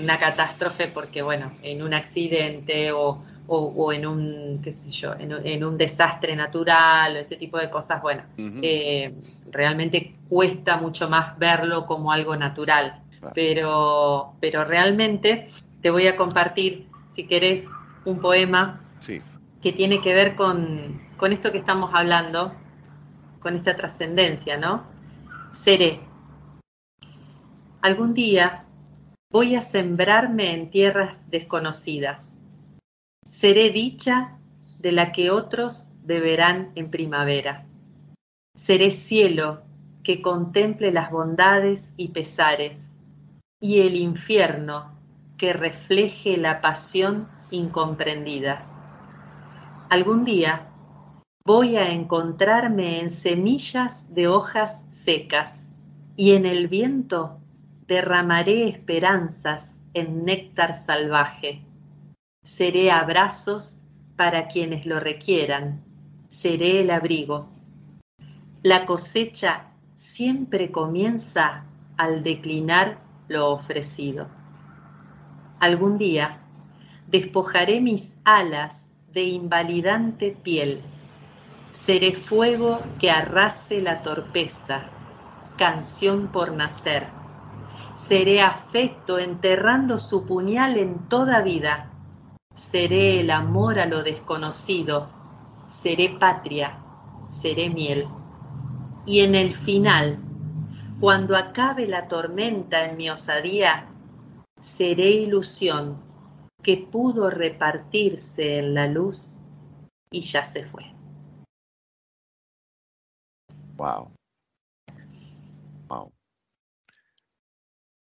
una 0.00 0.16
catástrofe 0.16 0.86
porque, 0.86 1.22
bueno, 1.22 1.50
en 1.64 1.82
un 1.82 1.92
accidente 1.92 2.92
o, 2.92 3.20
o, 3.48 3.92
en 3.92 4.06
un, 4.06 4.60
qué 4.62 4.70
sé 4.70 4.92
yo, 4.92 5.12
en, 5.18 5.64
un 5.64 5.76
desastre 5.76 6.36
natural 6.36 7.16
o 7.16 7.18
ese 7.18 7.34
tipo 7.34 7.58
de 7.58 7.68
cosas, 7.68 8.00
bueno, 8.00 8.22
eh, 8.38 9.12
realmente 9.50 10.14
cuesta 10.28 10.76
mucho 10.76 11.08
más 11.10 11.36
verlo 11.36 11.84
como 11.84 12.12
algo 12.12 12.36
natural. 12.36 13.02
Pero, 13.34 14.34
pero 14.40 14.64
realmente 14.64 15.46
te 15.80 15.90
voy 15.90 16.06
a 16.06 16.16
compartir, 16.16 16.88
si 17.10 17.26
querés, 17.26 17.66
un 18.04 18.20
poema 18.20 18.80
que 19.62 19.72
tiene 19.72 20.00
que 20.00 20.14
ver 20.14 20.36
con, 20.36 21.02
con 21.16 21.32
esto 21.32 21.52
que 21.52 21.58
estamos 21.58 21.90
hablando, 21.94 22.52
con 23.40 23.56
esta 23.56 23.74
trascendencia, 23.74 24.56
¿no? 24.56 24.84
Seré. 25.50 26.00
Algún 27.82 28.14
día 28.14 28.64
voy 29.30 29.54
a 29.54 29.62
sembrarme 29.62 30.54
en 30.54 30.70
tierras 30.70 31.30
desconocidas 31.30 32.36
Seré 33.28 33.70
dicha 33.70 34.38
de 34.78 34.92
la 34.92 35.12
que 35.12 35.30
otros 35.30 35.92
deberán 36.04 36.72
en 36.74 36.90
primavera. 36.90 37.66
Seré 38.54 38.92
cielo 38.92 39.62
que 40.02 40.22
contemple 40.22 40.92
las 40.92 41.10
bondades 41.10 41.92
y 41.96 42.08
pesares, 42.08 42.94
y 43.60 43.80
el 43.80 43.96
infierno 43.96 44.92
que 45.36 45.52
refleje 45.52 46.36
la 46.36 46.60
pasión 46.60 47.28
incomprendida. 47.50 48.66
Algún 49.90 50.24
día 50.24 50.68
voy 51.44 51.76
a 51.76 51.90
encontrarme 51.92 53.00
en 53.00 53.10
semillas 53.10 54.12
de 54.14 54.28
hojas 54.28 54.84
secas, 54.88 55.70
y 56.16 56.32
en 56.32 56.46
el 56.46 56.68
viento 56.68 57.38
derramaré 57.86 58.68
esperanzas 58.68 59.80
en 59.94 60.24
néctar 60.24 60.74
salvaje 60.74 61.66
seré 62.46 62.92
abrazos 62.92 63.80
para 64.14 64.46
quienes 64.46 64.86
lo 64.86 65.00
requieran, 65.00 65.82
seré 66.28 66.80
el 66.80 66.90
abrigo. 66.92 67.48
La 68.62 68.86
cosecha 68.86 69.72
siempre 69.96 70.70
comienza 70.70 71.64
al 71.96 72.22
declinar 72.22 73.00
lo 73.28 73.50
ofrecido. 73.50 74.28
Algún 75.60 75.98
día 75.98 76.40
despojaré 77.06 77.80
mis 77.80 78.18
alas 78.24 78.88
de 79.12 79.24
invalidante 79.24 80.36
piel, 80.42 80.82
seré 81.70 82.12
fuego 82.12 82.80
que 82.98 83.10
arrase 83.10 83.80
la 83.80 84.00
torpeza, 84.00 84.90
canción 85.56 86.28
por 86.28 86.52
nacer. 86.52 87.08
Seré 87.94 88.42
afecto 88.42 89.18
enterrando 89.18 89.96
su 89.96 90.26
puñal 90.26 90.76
en 90.76 91.08
toda 91.08 91.40
vida 91.40 91.92
Seré 92.56 93.20
el 93.20 93.30
amor 93.32 93.78
a 93.78 93.84
lo 93.84 94.02
desconocido, 94.02 95.10
seré 95.66 96.08
patria, 96.08 96.78
seré 97.26 97.68
miel. 97.68 98.08
Y 99.04 99.20
en 99.20 99.34
el 99.34 99.52
final, 99.52 100.20
cuando 101.00 101.36
acabe 101.36 101.86
la 101.86 102.08
tormenta 102.08 102.84
en 102.86 102.96
mi 102.96 103.10
osadía, 103.10 103.88
seré 104.58 105.10
ilusión 105.10 106.02
que 106.62 106.78
pudo 106.78 107.30
repartirse 107.30 108.58
en 108.58 108.74
la 108.74 108.86
luz 108.86 109.36
y 110.10 110.22
ya 110.22 110.42
se 110.42 110.64
fue. 110.64 110.84
Wow. 113.76 114.10
Wow. 115.88 116.12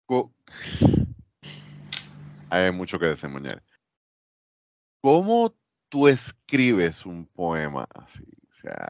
Hay 2.49 2.71
mucho 2.71 2.97
que 2.97 3.07
desemboñar. 3.07 3.61
¿Cómo 5.01 5.53
tú 5.89 6.07
escribes 6.07 7.05
un 7.05 7.27
poema 7.27 7.87
así? 7.93 8.23
O 8.49 8.53
sea, 8.53 8.87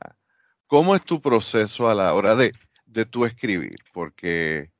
¿cómo 0.67 0.95
es 0.95 1.03
tu 1.03 1.19
proceso 1.21 1.89
a 1.89 1.95
la 1.95 2.13
hora 2.13 2.35
de, 2.35 2.51
de 2.85 3.05
tú 3.05 3.25
escribir? 3.25 3.77
Porque 3.93 4.71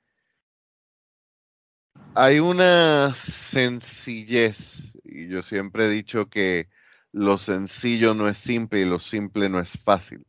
hay 2.14 2.40
una 2.40 3.14
sencillez, 3.16 4.94
y 5.04 5.28
yo 5.28 5.42
siempre 5.42 5.86
he 5.86 5.90
dicho 5.90 6.30
que 6.30 6.70
lo 7.12 7.38
sencillo 7.38 8.14
no 8.14 8.28
es 8.30 8.38
simple 8.38 8.82
y 8.82 8.86
lo 8.86 9.00
simple 9.00 9.50
no 9.50 9.60
es 9.60 9.72
fácil. 9.84 10.26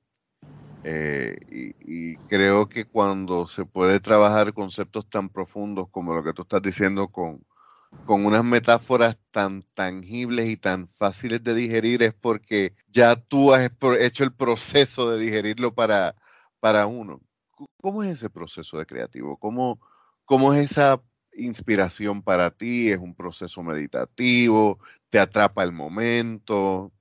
Eh, 0.84 1.36
y, 1.50 2.12
y, 2.12 2.16
creo 2.28 2.68
que 2.68 2.84
cuando 2.84 3.46
se 3.46 3.64
puede 3.64 3.98
trabajar 3.98 4.52
conceptos 4.52 5.08
tan 5.08 5.28
profundos 5.28 5.88
como 5.90 6.14
lo 6.14 6.22
que 6.22 6.32
tú 6.32 6.42
estás 6.42 6.62
diciendo 6.62 7.08
con, 7.08 7.44
con 8.04 8.24
unas 8.24 8.44
metáforas 8.44 9.16
tan 9.32 9.62
tangibles 9.74 10.48
y 10.48 10.56
tan 10.56 10.88
fáciles 10.88 11.42
de 11.42 11.54
digerir 11.54 12.02
es 12.02 12.14
porque 12.14 12.74
ya 12.88 13.16
tú 13.16 13.52
has 13.52 13.70
hecho 13.98 14.24
el 14.24 14.32
proceso 14.32 15.10
de 15.10 15.18
digerirlo 15.18 15.74
para, 15.74 16.14
para 16.60 16.86
uno. 16.86 17.20
¿Cómo 17.80 18.02
es 18.02 18.18
ese 18.18 18.30
proceso 18.30 18.78
de 18.78 18.86
creativo? 18.86 19.36
¿Cómo, 19.36 19.80
¿Cómo 20.24 20.54
es 20.54 20.70
esa 20.70 21.00
inspiración 21.34 22.22
para 22.22 22.50
ti? 22.50 22.90
¿Es 22.90 22.98
un 22.98 23.14
proceso 23.14 23.62
meditativo? 23.62 24.78
¿Te 25.10 25.18
atrapa 25.18 25.62
el 25.62 25.72
momento? 25.72 26.92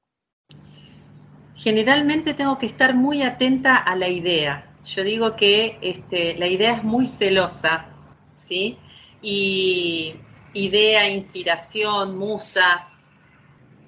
Generalmente 1.56 2.34
tengo 2.34 2.58
que 2.58 2.66
estar 2.66 2.96
muy 2.96 3.22
atenta 3.22 3.76
a 3.76 3.96
la 3.96 4.10
idea. 4.10 4.72
Yo 4.86 5.04
digo 5.04 5.36
que 5.36 5.78
este, 5.82 6.38
la 6.38 6.48
idea 6.48 6.74
es 6.74 6.84
muy 6.84 7.08
celosa, 7.08 7.88
¿sí? 8.36 8.78
Y 9.22 10.16
idea, 10.54 11.10
inspiración, 11.10 12.18
musa, 12.18 12.88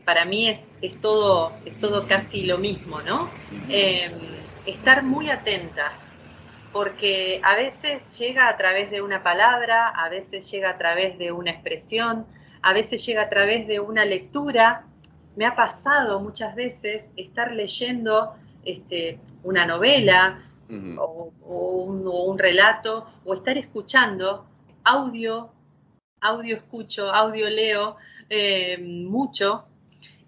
para 0.05 0.25
mí 0.25 0.47
es, 0.47 0.62
todo, 1.01 1.51
es 1.65 1.77
todo 1.79 2.07
casi 2.07 2.45
lo 2.45 2.57
mismo, 2.57 3.01
¿no? 3.01 3.29
Em, 3.69 4.12
estar 4.65 5.03
muy 5.03 5.29
atenta, 5.29 5.91
porque 6.71 7.41
a 7.43 7.55
veces 7.55 8.17
llega 8.17 8.50
a 8.50 8.57
través 8.57 8.91
de 8.91 9.01
una 9.01 9.24
palabra, 9.24 9.88
a 9.89 10.09
veces 10.09 10.50
llega 10.51 10.71
a 10.71 10.77
través 10.77 11.17
de 11.17 11.31
una 11.31 11.51
expresión, 11.51 12.25
a 12.62 12.74
veces 12.74 13.05
llega 13.05 13.24
a 13.24 13.29
través 13.29 13.67
de 13.67 13.79
una 13.79 14.05
lectura. 14.05 14.86
Me 15.36 15.45
ha 15.45 15.55
pasado 15.55 16.19
muchas 16.19 16.55
veces 16.55 17.12
estar 17.15 17.51
leyendo 17.51 18.36
este, 18.65 19.19
una 19.43 19.65
novela 19.65 20.43
o, 20.69 21.31
un, 21.41 22.07
o, 22.07 22.24
un, 22.25 22.38
relato 22.38 23.07
o 23.24 23.33
estar 23.33 23.57
escuchando 23.57 24.45
audio 24.83 25.51
audio 26.21 26.55
escucho, 26.55 27.13
audio 27.13 27.50
leo 27.50 27.97
eh, 28.29 28.77
mucho 28.79 29.65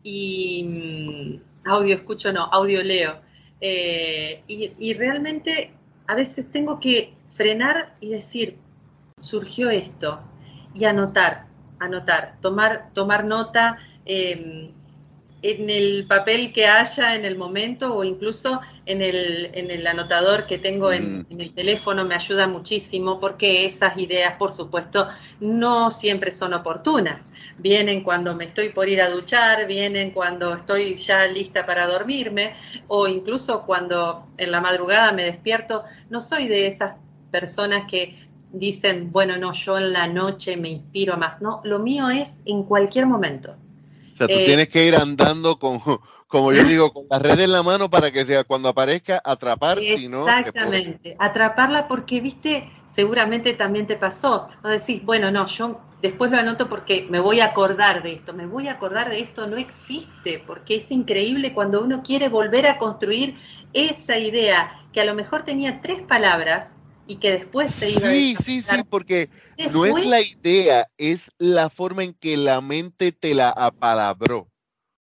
y 0.03 0.63
mm, 0.63 1.67
audio 1.69 1.95
escucho 1.95 2.31
no, 2.31 2.45
audio 2.45 2.83
leo. 2.83 3.21
Eh, 3.61 4.43
y, 4.47 4.93
realmente 4.93 5.73
a 6.09 6.15
veces 6.15 6.49
tengo 6.49 6.79
que 6.79 7.13
frenar 7.29 7.95
y 7.99 8.09
decir, 8.09 8.57
surgió 9.19 9.69
esto, 9.69 10.19
y 10.73 10.85
anotar. 10.85 11.45
anotar, 11.77 12.35
tomar, 12.41 12.89
tomar 12.95 13.25
nota 13.25 13.77
em, 14.05 14.71
en 15.43 15.69
el 15.69 16.07
papel 16.07 16.51
que 16.51 16.65
haya 16.65 17.13
en 17.13 17.25
el 17.25 17.37
momento 17.37 17.95
o 17.95 18.03
incluso 18.03 18.59
en 18.89 19.03
el, 19.03 19.51
en 19.53 19.69
el 19.69 19.85
anotador 19.85 20.47
que 20.47 20.57
tengo 20.57 20.91
en, 20.91 21.19
mm. 21.19 21.25
en, 21.29 21.41
el 21.41 21.53
teléfono 21.53 22.05
me 22.05 22.15
ayuda 22.15 22.47
muchísimo 22.47 23.19
porque 23.19 23.65
esas 23.65 23.95
ideas, 23.99 24.35
por 24.37 24.51
supuesto, 24.51 25.07
no 25.39 25.91
siempre 25.91 26.31
son 26.31 26.55
oportunas. 26.55 27.27
Vienen 27.59 28.01
cuando 28.01 28.35
me 28.35 28.45
estoy 28.45 28.69
por 28.69 28.89
ir 28.89 29.01
a 29.01 29.09
duchar, 29.11 29.67
vienen 29.67 30.09
cuando 30.09 30.55
estoy 30.55 30.97
ya 30.97 31.27
lista 31.27 31.67
para 31.67 31.85
dormirme 31.85 32.55
o 32.87 33.07
incluso 33.07 33.63
cuando 33.63 34.25
en 34.37 34.51
la 34.51 34.59
madrugada 34.59 35.11
me 35.11 35.23
despierto. 35.23 35.83
No 36.09 36.19
soy 36.19 36.47
de 36.47 36.65
esas 36.65 36.95
personas 37.29 37.87
que 37.87 38.27
dicen, 38.51 39.11
bueno, 39.11 39.37
no, 39.37 39.53
yo 39.53 39.77
en 39.77 39.93
la 39.93 40.07
noche 40.07 40.57
me 40.57 40.69
inspiro 40.69 41.15
más. 41.15 41.43
No, 41.43 41.61
lo 41.63 41.77
mío 41.77 42.09
es 42.09 42.41
en 42.45 42.63
cualquier 42.63 43.05
momento. 43.05 43.55
O 44.11 44.15
sea, 44.15 44.25
tú 44.25 44.33
eh, 44.33 44.45
tienes 44.45 44.69
que 44.69 44.87
ir 44.87 44.95
andando 44.95 45.59
con, 45.59 45.79
como 46.29 46.53
yo 46.53 46.63
digo, 46.63 46.93
con 46.93 47.05
la 47.09 47.17
red 47.17 47.39
en 47.39 47.51
la 47.51 47.63
mano 47.63 47.89
para 47.89 48.11
que 48.11 48.23
sea 48.23 48.43
cuando 48.43 48.69
aparezca 48.69 49.19
atrapar, 49.25 49.79
Exactamente, 49.79 51.15
atraparla 51.17 51.87
porque, 51.87 52.21
viste, 52.21 52.71
seguramente 52.85 53.55
también 53.55 53.87
te 53.87 53.97
pasó. 53.97 54.47
O 54.63 54.67
decís, 54.67 55.03
bueno, 55.03 55.31
no, 55.31 55.47
yo 55.47 55.81
después 56.03 56.29
lo 56.29 56.37
anoto 56.37 56.69
porque 56.69 57.07
me 57.09 57.19
voy 57.19 57.39
a 57.39 57.45
acordar 57.45 58.03
de 58.03 58.11
esto, 58.11 58.33
me 58.33 58.45
voy 58.45 58.67
a 58.67 58.73
acordar 58.73 59.09
de 59.09 59.19
esto, 59.19 59.47
no 59.47 59.57
existe, 59.57 60.41
porque 60.45 60.75
es 60.75 60.91
increíble 60.91 61.53
cuando 61.53 61.81
uno 61.81 62.03
quiere 62.03 62.29
volver 62.29 62.67
a 62.67 62.77
construir 62.77 63.35
esa 63.73 64.19
idea 64.19 64.85
que 64.93 65.01
a 65.01 65.05
lo 65.05 65.15
mejor 65.15 65.43
tenía 65.43 65.81
tres 65.81 65.99
palabras 66.01 66.75
y 67.07 67.15
que 67.15 67.31
después 67.31 67.73
se 67.73 67.89
iba 67.89 68.11
Sí, 68.11 68.35
a 68.37 68.41
sí, 68.43 68.61
sí, 68.61 68.83
porque 68.87 69.29
no 69.73 69.85
es 69.85 70.05
la 70.05 70.21
idea, 70.21 70.87
es 70.99 71.31
la 71.39 71.71
forma 71.71 72.03
en 72.03 72.13
que 72.13 72.37
la 72.37 72.61
mente 72.61 73.11
te 73.11 73.33
la 73.33 73.49
apalabró. 73.49 74.48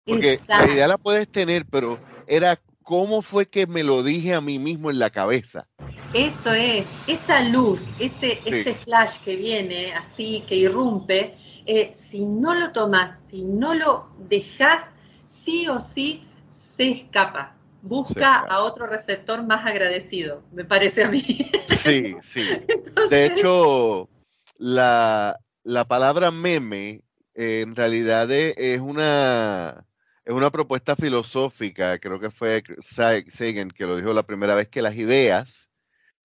Porque 0.06 0.38
la 0.48 0.66
idea 0.66 0.88
la 0.88 0.98
puedes 0.98 1.30
tener, 1.30 1.66
pero 1.66 1.98
era 2.26 2.60
cómo 2.82 3.22
fue 3.22 3.46
que 3.46 3.66
me 3.66 3.82
lo 3.82 4.02
dije 4.02 4.34
a 4.34 4.40
mí 4.40 4.58
mismo 4.58 4.90
en 4.90 4.98
la 4.98 5.10
cabeza. 5.10 5.66
Eso 6.14 6.52
es, 6.52 6.88
esa 7.06 7.42
luz, 7.42 7.90
ese, 7.98 8.40
ese 8.44 8.74
flash 8.74 9.18
que 9.24 9.36
viene 9.36 9.92
así, 9.94 10.44
que 10.46 10.54
irrumpe, 10.54 11.36
eh, 11.66 11.90
si 11.92 12.24
no 12.24 12.54
lo 12.54 12.72
tomas, 12.72 13.26
si 13.26 13.42
no 13.42 13.74
lo 13.74 14.08
dejas, 14.18 14.90
sí 15.26 15.68
o 15.68 15.80
sí 15.80 16.22
se 16.48 16.90
escapa 16.90 17.56
busca 17.86 18.38
a 18.38 18.62
otro 18.62 18.86
receptor 18.86 19.44
más 19.46 19.64
agradecido, 19.66 20.42
me 20.52 20.64
parece 20.64 21.04
a 21.04 21.08
mí. 21.08 21.22
Sí, 21.82 22.16
sí. 22.22 22.40
De 23.10 23.26
hecho, 23.26 24.08
la, 24.58 25.38
palabra 25.88 26.30
meme 26.30 27.02
eh, 27.34 27.60
en 27.60 27.76
realidad 27.76 28.30
es 28.30 28.80
una, 28.80 29.86
es 30.26 30.34
una 30.34 30.50
propuesta 30.50 30.96
filosófica, 30.96 32.00
creo 32.00 32.18
que 32.18 32.32
fue 32.32 32.64
Sagan 32.80 33.70
que 33.70 33.86
lo 33.86 33.96
dijo 33.96 34.12
la 34.12 34.24
primera 34.26 34.56
vez, 34.56 34.68
que 34.68 34.82
las 34.82 34.96
ideas 34.96 35.70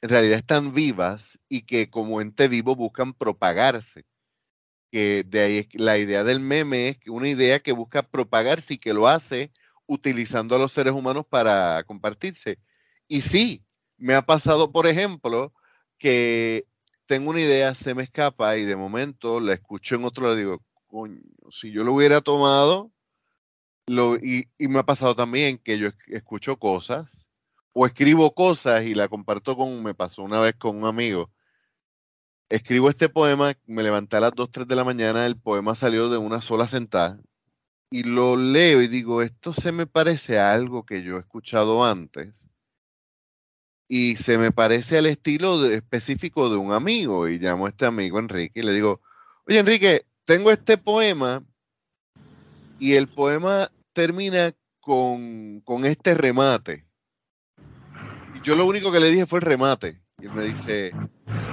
en 0.02 0.10
realidad 0.10 0.40
están 0.40 0.74
vivas 0.74 1.38
y 1.48 1.62
que 1.68 1.92
como 1.92 2.20
ente 2.20 2.48
vivo 2.48 2.76
buscan 2.76 3.14
propagarse. 3.14 4.06
Que 4.92 5.24
de 5.28 5.40
ahí 5.42 5.70
la 5.74 6.00
idea 6.00 6.24
del 6.24 6.40
meme 6.40 6.90
es 6.90 6.98
una 7.08 7.30
idea 7.30 7.60
que 7.60 7.74
busca 7.74 8.02
propagarse 8.02 8.74
y 8.74 8.78
que 8.80 8.94
lo 8.94 9.08
hace 9.08 9.54
utilizando 9.86 10.56
a 10.56 10.60
los 10.60 10.72
seres 10.72 10.94
humanos 10.94 11.26
para 11.30 11.84
compartirse. 11.84 12.58
Y 13.08 13.22
sí, 13.22 13.64
me 13.98 14.16
ha 14.16 14.24
pasado, 14.24 14.72
por 14.72 14.88
ejemplo, 14.88 15.54
que 16.00 16.66
tengo 17.06 17.30
una 17.30 17.42
idea, 17.42 17.76
se 17.76 17.94
me 17.94 18.02
escapa 18.02 18.58
y 18.58 18.66
de 18.66 18.76
momento 18.76 19.40
la 19.40 19.54
escucho 19.54 19.94
en 19.94 20.06
otro 20.06 20.24
lado 20.24 20.36
digo, 20.36 20.64
coño, 20.88 21.22
si 21.52 21.72
yo 21.72 21.84
lo 21.84 21.94
hubiera 21.94 22.22
tomado, 22.22 22.92
y, 24.22 24.48
me 24.68 24.80
ha 24.80 24.84
pasado 24.84 25.16
también 25.16 25.58
que 25.58 25.78
yo 25.78 25.90
escucho 26.08 26.58
cosas 26.58 27.28
o 27.74 27.86
escribo 27.86 28.34
cosas 28.34 28.86
y 28.86 28.94
la 28.96 29.08
comparto 29.08 29.56
con, 29.56 29.84
me 29.84 29.94
pasó 29.94 30.24
una 30.24 30.40
vez 30.40 30.56
con 30.56 30.78
un 30.78 30.86
amigo. 30.86 31.32
Escribo 32.50 32.90
este 32.90 33.10
poema, 33.10 33.54
me 33.66 33.84
levanté 33.84 34.18
a 34.18 34.22
las 34.22 34.36
2, 34.36 34.52
3 34.52 34.68
de 34.68 34.76
la 34.76 34.84
mañana, 34.84 35.26
el 35.26 35.38
poema 35.38 35.74
salió 35.76 36.10
de 36.10 36.18
una 36.18 36.42
sola 36.42 36.68
sentada 36.68 37.20
y 37.90 38.04
lo 38.04 38.38
leo 38.38 38.82
y 38.82 38.88
digo, 38.88 39.22
esto 39.22 39.54
se 39.54 39.72
me 39.72 39.86
parece 39.86 40.40
a 40.40 40.54
algo 40.54 40.86
que 40.86 41.04
yo 41.04 41.18
he 41.18 41.20
escuchado 41.20 41.84
antes 41.86 42.48
y 43.88 44.16
se 44.16 44.38
me 44.38 44.54
parece 44.54 44.98
al 44.98 45.08
estilo 45.08 45.66
específico 45.66 46.50
de 46.50 46.56
un 46.56 46.72
amigo 46.72 47.28
y 47.28 47.38
llamo 47.38 47.66
a 47.66 47.70
este 47.70 47.86
amigo 47.86 48.20
Enrique 48.20 48.62
y 48.62 48.64
le 48.64 48.72
digo, 48.72 49.02
oye 49.46 49.60
Enrique, 49.60 50.06
tengo 50.24 50.52
este 50.52 50.78
poema 50.78 51.44
y 52.80 52.94
el 52.94 53.10
poema 53.10 53.70
termina 53.94 54.54
con, 54.80 55.62
con 55.62 55.86
este 55.86 56.14
remate. 56.14 56.86
Y 58.36 58.42
yo 58.42 58.56
lo 58.56 58.66
único 58.66 58.92
que 58.92 59.00
le 59.00 59.12
dije 59.12 59.26
fue 59.26 59.40
el 59.40 59.46
remate. 59.46 60.02
Y 60.20 60.26
él 60.26 60.34
me 60.34 60.44
dice, 60.44 60.92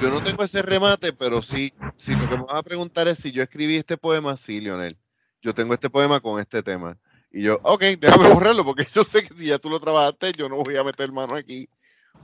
yo 0.00 0.10
no 0.10 0.22
tengo 0.22 0.44
ese 0.44 0.62
remate, 0.62 1.12
pero 1.12 1.42
sí, 1.42 1.72
si 1.96 2.14
lo 2.14 2.28
que 2.28 2.36
me 2.36 2.44
vas 2.44 2.56
a 2.56 2.62
preguntar 2.62 3.08
es 3.08 3.18
si 3.18 3.32
yo 3.32 3.42
escribí 3.42 3.76
este 3.76 3.96
poema, 3.96 4.36
sí, 4.36 4.60
Leonel 4.60 4.98
yo 5.42 5.54
tengo 5.54 5.74
este 5.74 5.90
poema 5.90 6.20
con 6.20 6.40
este 6.40 6.62
tema. 6.62 6.98
Y 7.30 7.42
yo, 7.42 7.60
ok, 7.62 7.82
déjame 7.98 8.28
borrarlo 8.28 8.64
porque 8.64 8.86
yo 8.92 9.04
sé 9.04 9.22
que 9.22 9.34
si 9.34 9.46
ya 9.46 9.58
tú 9.58 9.70
lo 9.70 9.80
trabajaste, 9.80 10.32
yo 10.32 10.48
no 10.48 10.56
voy 10.56 10.76
a 10.76 10.84
meter 10.84 11.12
mano 11.12 11.34
aquí. 11.34 11.68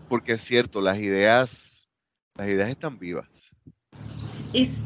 Porque 0.09 0.33
es 0.33 0.43
cierto, 0.43 0.81
las 0.81 0.99
ideas, 0.99 1.89
las 2.35 2.49
ideas 2.49 2.71
están 2.71 2.99
vivas. 2.99 3.29
Es 4.53 4.83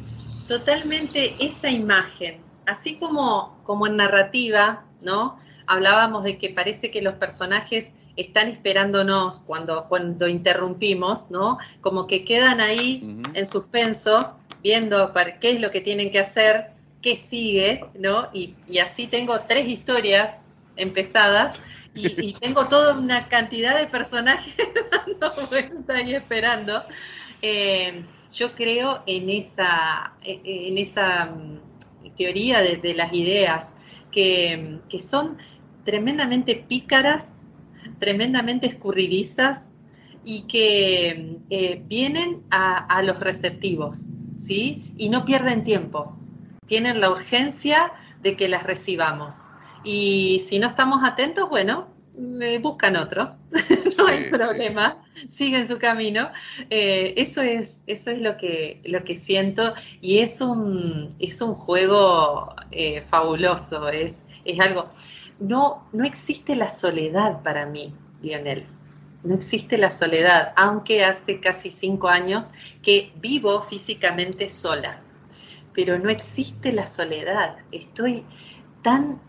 totalmente 0.46 1.36
esa 1.40 1.70
imagen, 1.70 2.40
así 2.68 2.96
como, 2.96 3.58
como 3.64 3.86
en 3.86 3.96
narrativa, 3.96 4.84
¿no? 5.00 5.38
Hablábamos 5.66 6.22
de 6.24 6.38
que 6.38 6.50
parece 6.50 6.90
que 6.90 7.02
los 7.02 7.14
personajes 7.14 7.92
están 8.16 8.48
esperándonos 8.48 9.40
cuando, 9.40 9.86
cuando 9.88 10.28
interrumpimos, 10.28 11.30
¿no? 11.30 11.58
Como 11.80 12.06
que 12.06 12.24
quedan 12.24 12.60
ahí 12.60 13.22
en 13.32 13.46
suspenso, 13.46 14.34
viendo 14.62 15.12
para 15.12 15.38
qué 15.38 15.52
es 15.52 15.60
lo 15.60 15.70
que 15.70 15.80
tienen 15.80 16.10
que 16.10 16.18
hacer 16.18 16.72
qué 17.02 17.16
sigue, 17.16 17.84
¿no? 17.94 18.28
Y, 18.32 18.54
así 18.80 19.06
tengo 19.06 19.40
tres 19.40 19.68
historias 19.68 20.34
empezadas 20.76 21.54
y, 21.94 22.32
tengo 22.40 22.66
toda 22.66 22.94
una 22.94 23.28
cantidad 23.28 23.78
de 23.78 23.86
personajes 23.86 24.56
dando 24.90 25.46
vuelta 25.46 26.00
y 26.02 26.14
esperando. 26.14 26.82
Eh, 27.40 28.04
yo 28.32 28.52
creo 28.54 29.02
en 29.06 29.30
esa, 29.30 30.12
en 30.22 30.76
esa 30.76 31.32
teoría 32.16 32.60
de, 32.60 32.94
las 32.94 33.12
ideas 33.12 33.72
que, 34.10 34.80
son 35.00 35.38
tremendamente 35.84 36.54
pícaras, 36.56 37.42
tremendamente 37.98 38.66
escurridizas 38.66 39.62
y 40.24 40.42
que 40.42 41.38
eh, 41.50 41.82
vienen 41.86 42.42
a, 42.50 42.76
a, 42.76 43.02
los 43.02 43.20
receptivos, 43.20 44.08
¿sí? 44.36 44.92
Y 44.98 45.08
no 45.08 45.24
pierden 45.24 45.64
tiempo 45.64 46.18
tienen 46.68 47.00
la 47.00 47.10
urgencia 47.10 47.92
de 48.22 48.36
que 48.36 48.48
las 48.48 48.62
recibamos. 48.62 49.46
Y 49.82 50.40
si 50.46 50.60
no 50.60 50.68
estamos 50.68 51.00
atentos, 51.02 51.48
bueno, 51.48 51.88
buscan 52.60 52.96
otro, 52.96 53.34
no 54.10 54.16
hay 54.16 54.30
problema, 54.30 55.04
siguen 55.28 55.66
su 55.68 55.78
camino. 55.78 56.30
Eh, 56.70 57.14
eso 57.16 57.42
es, 57.42 57.80
eso 57.86 58.10
es 58.10 58.20
lo, 58.20 58.36
que, 58.36 58.80
lo 58.84 59.04
que 59.04 59.14
siento 59.14 59.74
y 60.00 60.18
es 60.18 60.40
un, 60.40 61.14
es 61.18 61.40
un 61.40 61.54
juego 61.54 62.54
eh, 62.70 63.02
fabuloso, 63.02 63.88
es, 63.88 64.24
es 64.44 64.60
algo... 64.60 64.88
No, 65.40 65.86
no 65.92 66.04
existe 66.04 66.56
la 66.56 66.68
soledad 66.68 67.42
para 67.44 67.64
mí, 67.64 67.94
Lionel. 68.22 68.66
No 69.22 69.34
existe 69.36 69.78
la 69.78 69.90
soledad, 69.90 70.52
aunque 70.56 71.04
hace 71.04 71.38
casi 71.38 71.70
cinco 71.70 72.08
años 72.08 72.50
que 72.82 73.12
vivo 73.20 73.62
físicamente 73.62 74.48
sola 74.48 75.02
pero 75.78 75.96
no 75.96 76.10
existe 76.10 76.72
la 76.72 76.88
soledad. 76.88 77.58
Estoy 77.70 78.24
tan 78.82 79.20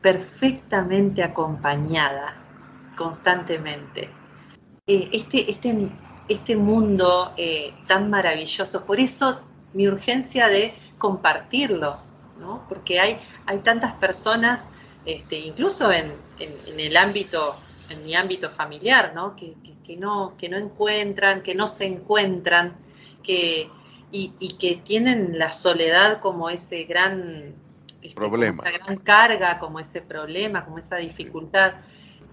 perfectamente 0.00 1.22
acompañada 1.22 2.34
constantemente. 2.98 4.10
Eh, 4.86 5.08
este, 5.12 5.50
este, 5.50 5.88
este, 6.28 6.56
mundo 6.56 7.32
eh, 7.36 7.72
tan 7.86 8.10
maravilloso, 8.10 8.84
por 8.84 8.98
eso 8.98 9.40
mi 9.72 9.86
urgencia 9.86 10.48
de 10.48 10.74
compartirlo, 10.98 11.96
¿no? 12.40 12.64
porque 12.68 12.98
hay, 12.98 13.18
hay 13.46 13.60
tantas 13.60 13.94
personas, 13.94 14.64
este, 15.06 15.38
incluso 15.38 15.92
en, 15.92 16.12
el 16.76 16.96
ámbito, 16.96 17.56
en 17.88 18.04
mi 18.04 18.16
ámbito 18.16 18.50
familiar, 18.50 19.12
¿no? 19.14 19.36
Que, 19.36 19.54
no, 19.96 20.34
que 20.36 20.50
no 20.50 20.58
encuentran, 20.58 21.42
que 21.42 21.54
no 21.54 21.66
se 21.66 21.86
encuentran, 21.86 22.74
que, 23.22 23.70
y, 24.10 24.30
que 24.58 24.76
tienen 24.76 25.38
la 25.38 25.50
soledad 25.52 26.20
como 26.20 26.50
ese 26.50 26.84
gran 26.84 27.54
este, 28.02 28.14
problema. 28.14 28.50
esa 28.50 28.70
gran 28.70 28.96
carga, 28.98 29.58
como 29.58 29.80
ese 29.80 30.02
problema, 30.02 30.64
como 30.64 30.78
esa 30.78 30.96
dificultad. 30.96 31.72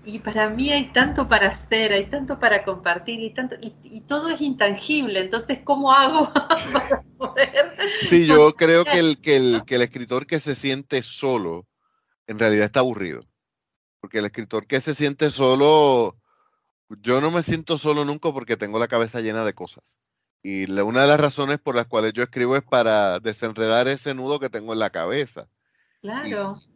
Y 0.05 0.19
para 0.19 0.49
mí 0.49 0.71
hay 0.71 0.85
tanto 0.91 1.27
para 1.27 1.47
hacer, 1.47 1.91
hay 1.91 2.05
tanto 2.05 2.39
para 2.39 2.63
compartir 2.63 3.19
y 3.19 3.31
tanto 3.31 3.55
y, 3.61 4.01
todo 4.01 4.29
es 4.29 4.41
intangible. 4.41 5.19
Entonces, 5.19 5.59
¿cómo 5.63 5.91
hago 5.91 6.31
para 6.73 7.03
poder? 7.17 7.75
Sí, 8.09 8.27
yo 8.27 8.55
creo 8.55 8.85
que 8.85 8.99
el, 8.99 9.19
que, 9.19 9.37
el, 9.37 9.63
que 9.65 9.75
el 9.75 9.81
escritor 9.81 10.27
que 10.27 10.39
se 10.39 10.55
siente 10.55 11.01
solo 11.01 11.65
en 12.27 12.39
realidad 12.39 12.65
está 12.65 12.81
aburrido. 12.81 13.25
Porque 13.99 14.19
el 14.19 14.25
escritor 14.25 14.67
que 14.67 14.81
se 14.81 14.93
siente 14.93 15.29
solo, 15.29 16.15
yo 16.89 17.21
no 17.21 17.31
me 17.31 17.43
siento 17.43 17.77
solo 17.77 18.05
nunca 18.05 18.31
porque 18.31 18.57
tengo 18.57 18.79
la 18.79 18.87
cabeza 18.87 19.21
llena 19.21 19.43
de 19.43 19.53
cosas. 19.53 19.83
Y 20.43 20.69
una 20.79 21.01
de 21.01 21.07
las 21.07 21.19
razones 21.19 21.59
por 21.59 21.75
las 21.75 21.87
cuales 21.87 22.13
yo 22.13 22.21
escribo 22.21 22.55
es 22.55 22.63
para 22.63 23.19
desenredar 23.19 23.87
ese 23.87 24.13
nudo 24.13 24.39
que 24.39 24.49
tengo 24.49 24.73
en 24.73 24.79
la 24.79 24.91
cabeza. 24.91 25.47
Claro 26.01 26.27
y, 26.27 26.74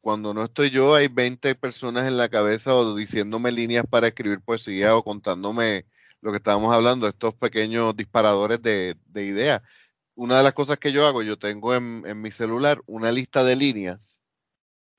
cuando 0.00 0.34
no 0.34 0.44
estoy 0.44 0.70
yo, 0.70 0.94
hay 0.94 1.08
20 1.08 1.54
personas 1.54 2.06
en 2.06 2.16
la 2.16 2.28
cabeza 2.28 2.74
o 2.74 2.94
diciéndome 2.94 3.52
líneas 3.52 3.84
para 3.88 4.08
escribir 4.08 4.40
poesía 4.40 4.96
o 4.96 5.02
contándome 5.02 5.86
lo 6.20 6.30
que 6.30 6.38
estábamos 6.38 6.74
hablando, 6.74 7.06
estos 7.06 7.34
pequeños 7.34 7.96
disparadores 7.96 8.60
de, 8.62 8.96
ideas. 9.14 9.62
Una 10.14 10.38
de 10.38 10.44
las 10.44 10.52
cosas 10.52 10.78
que 10.78 10.92
yo 10.92 11.06
hago, 11.06 11.22
yo 11.22 11.38
tengo 11.38 11.74
en, 11.74 12.02
en 12.06 12.20
mi 12.20 12.30
celular 12.30 12.80
una 12.86 13.12
lista 13.12 13.44
de 13.44 13.56
líneas, 13.56 14.20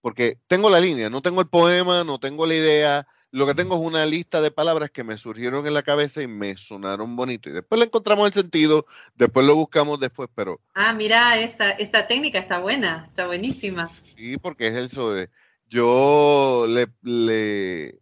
porque 0.01 0.37
tengo 0.47 0.69
la 0.69 0.79
línea, 0.79 1.09
no 1.09 1.21
tengo 1.21 1.41
el 1.41 1.47
poema, 1.47 2.03
no 2.03 2.19
tengo 2.19 2.45
la 2.45 2.55
idea, 2.55 3.07
lo 3.31 3.45
que 3.45 3.55
tengo 3.55 3.75
es 3.75 3.81
una 3.81 4.05
lista 4.05 4.41
de 4.41 4.51
palabras 4.51 4.89
que 4.89 5.03
me 5.03 5.17
surgieron 5.17 5.65
en 5.67 5.73
la 5.73 5.83
cabeza 5.83 6.21
y 6.21 6.27
me 6.27 6.57
sonaron 6.57 7.15
bonito. 7.15 7.49
Y 7.49 7.53
después 7.53 7.77
le 7.79 7.85
encontramos 7.85 8.27
el 8.27 8.33
sentido, 8.33 8.85
después 9.15 9.45
lo 9.45 9.55
buscamos 9.55 9.99
después, 9.99 10.29
pero... 10.33 10.59
Ah, 10.73 10.93
mira, 10.93 11.39
esa, 11.39 11.71
esa 11.71 12.07
técnica 12.07 12.39
está 12.39 12.59
buena, 12.59 13.05
está 13.07 13.27
buenísima. 13.27 13.87
Sí, 13.87 14.37
porque 14.37 14.67
es 14.67 14.75
el 14.75 14.89
sobre... 14.89 15.29
Yo 15.67 16.65
le, 16.67 16.87
le... 17.03 17.99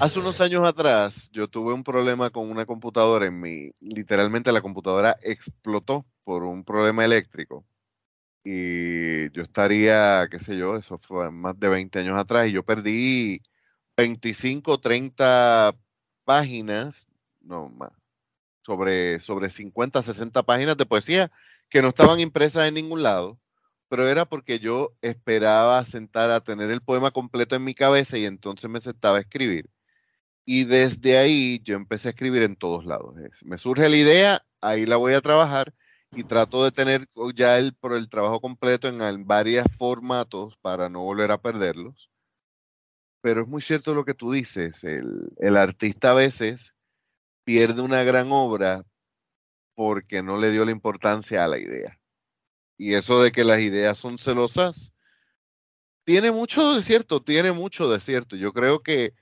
Hace 0.00 0.18
unos 0.18 0.40
años 0.42 0.66
atrás 0.68 1.30
yo 1.32 1.48
tuve 1.48 1.72
un 1.72 1.84
problema 1.84 2.28
con 2.28 2.50
una 2.50 2.66
computadora 2.66 3.26
en 3.26 3.40
mi... 3.40 3.70
Literalmente 3.80 4.52
la 4.52 4.60
computadora 4.60 5.16
explotó 5.22 6.04
por 6.24 6.42
un 6.42 6.64
problema 6.64 7.04
eléctrico 7.04 7.64
y 8.44 9.30
yo 9.30 9.42
estaría, 9.42 10.28
qué 10.30 10.38
sé 10.38 10.58
yo, 10.58 10.76
eso 10.76 10.98
fue 10.98 11.30
más 11.30 11.58
de 11.58 11.68
20 11.68 11.98
años 11.98 12.18
atrás 12.18 12.46
y 12.46 12.52
yo 12.52 12.62
perdí 12.62 13.40
25, 13.96 14.78
30 14.78 15.74
páginas, 16.24 17.06
no 17.40 17.68
más, 17.68 17.92
sobre, 18.62 19.20
sobre 19.20 19.50
50, 19.50 20.02
60 20.02 20.42
páginas 20.42 20.76
de 20.76 20.86
poesía 20.86 21.30
que 21.70 21.82
no 21.82 21.88
estaban 21.88 22.20
impresas 22.20 22.68
en 22.68 22.74
ningún 22.74 23.02
lado, 23.02 23.38
pero 23.88 24.08
era 24.08 24.24
porque 24.24 24.58
yo 24.58 24.94
esperaba 25.02 25.84
sentar 25.86 26.30
a 26.30 26.42
tener 26.42 26.70
el 26.70 26.80
poema 26.82 27.10
completo 27.10 27.56
en 27.56 27.64
mi 27.64 27.74
cabeza 27.74 28.18
y 28.18 28.24
entonces 28.24 28.70
me 28.70 28.80
sentaba 28.80 29.18
a 29.18 29.20
escribir. 29.20 29.70
Y 30.46 30.64
desde 30.64 31.18
ahí 31.18 31.60
yo 31.64 31.76
empecé 31.76 32.08
a 32.08 32.10
escribir 32.12 32.42
en 32.42 32.56
todos 32.56 32.84
lados. 32.84 33.14
Me 33.44 33.58
surge 33.58 33.88
la 33.88 33.96
idea, 33.96 34.46
ahí 34.60 34.86
la 34.86 34.96
voy 34.96 35.14
a 35.14 35.20
trabajar 35.20 35.74
y 36.12 36.24
trato 36.24 36.64
de 36.64 36.72
tener 36.72 37.08
ya 37.34 37.58
el, 37.58 37.76
el 37.92 38.08
trabajo 38.08 38.40
completo 38.40 38.88
en 38.88 39.26
varios 39.26 39.66
formatos 39.78 40.56
para 40.58 40.88
no 40.88 41.02
volver 41.02 41.30
a 41.30 41.40
perderlos 41.40 42.10
pero 43.24 43.40
es 43.40 43.48
muy 43.48 43.62
cierto 43.62 43.94
lo 43.94 44.04
que 44.04 44.12
tú 44.12 44.32
dices, 44.32 44.84
el, 44.84 45.56
artista 45.56 46.10
a 46.10 46.14
veces 46.14 46.74
pierde 47.42 47.80
una 47.80 48.02
gran 48.02 48.30
obra 48.30 48.84
porque 49.74 50.22
no 50.22 50.36
le 50.36 50.50
dio 50.50 50.66
la 50.66 50.72
importancia 50.72 51.42
a 51.42 51.48
la 51.48 51.56
idea. 51.56 51.98
Y 52.76 52.92
eso 52.92 53.22
de 53.22 53.32
que 53.32 53.42
las 53.42 53.60
ideas 53.60 53.96
son 53.96 54.18
celosas, 54.18 54.92
tiene 56.04 56.32
mucho 56.32 56.74
de 56.74 56.82
cierto, 56.82 57.22
tiene 57.22 57.52
mucho 57.52 57.88
de 57.88 57.98
cierto. 57.98 58.36
Yo 58.36 58.52
creo 58.52 58.82
que, 58.82 59.14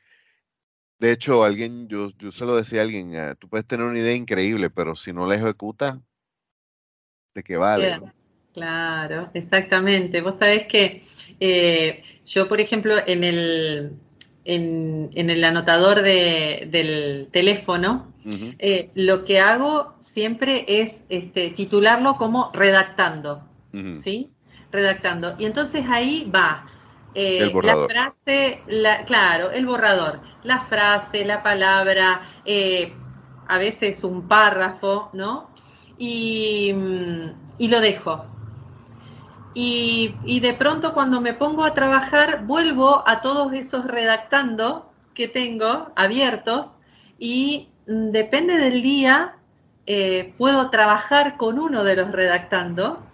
de 0.99 1.13
hecho, 1.13 1.45
alguien, 1.45 1.87
yo, 1.87 2.11
yo 2.19 2.33
se 2.33 2.45
lo 2.45 2.57
decía 2.57 2.81
a 2.81 2.83
alguien, 2.83 3.17
ah, 3.17 3.37
tú 3.37 3.49
puedes 3.49 3.69
tener 3.69 3.87
una 3.87 4.01
idea 4.01 4.17
increíble, 4.17 4.69
pero 4.69 4.97
si 4.97 5.13
no 5.13 5.29
la 5.29 5.37
ejecutas, 5.37 6.01
¿de 7.35 7.43
qué 7.45 7.57
vale? 7.57 8.01
Claro, 8.53 9.31
exactamente. 9.35 10.21
Vos 10.21 10.35
sabés 10.39 10.67
que 10.67 11.03
eh, 11.41 12.03
yo, 12.27 12.49
por 12.49 12.61
ejemplo, 12.61 12.95
en 13.07 13.25
el, 13.25 13.97
en, 14.45 15.11
el 15.15 15.45
anotador 15.45 16.03
del 16.03 17.29
teléfono, 17.31 18.13
eh, 18.59 18.91
lo 18.95 19.25
que 19.25 19.41
hago 19.41 19.95
siempre 19.99 20.65
es 20.69 21.05
este, 21.09 21.49
titularlo 21.49 22.17
como 22.17 22.51
redactando, 22.53 23.43
¿sí? 23.95 24.31
Redactando. 24.71 25.35
Y 25.39 25.47
entonces 25.47 25.87
ahí 25.89 26.31
va 26.33 26.67
eh, 27.15 27.51
la 27.63 27.87
frase, 27.89 28.63
la, 28.69 29.05
claro, 29.05 29.51
el 29.51 29.67
borrador, 29.67 30.21
la 30.45 30.61
frase, 30.61 31.25
la 31.25 31.43
palabra, 31.43 32.23
a 33.49 33.59
veces 33.59 34.05
un 34.05 34.29
párrafo, 34.29 35.09
¿no? 35.15 35.51
Y, 35.99 36.75
y 37.59 37.69
lo 37.69 37.81
dejo. 37.81 38.27
Y, 39.55 40.41
de 40.41 40.55
pronto 40.55 40.95
cuando 40.95 41.21
me 41.21 41.35
pongo 41.35 41.65
a 41.65 41.75
trabajar, 41.75 42.45
vuelvo 42.47 43.03
a 43.07 43.21
todos 43.21 43.53
esos 43.53 43.85
redactando 43.85 44.91
que 45.15 45.29
tengo 45.29 45.93
abiertos 45.95 46.77
y 47.19 47.69
mm, 47.87 48.11
depende 48.11 48.57
del 48.57 48.83
día, 48.83 49.37
eh, 49.87 50.33
puedo 50.39 50.71
trabajar 50.71 51.37
con 51.37 51.59
uno 51.59 51.85
de 51.85 51.97
los 51.97 52.13
redactando 52.13 53.05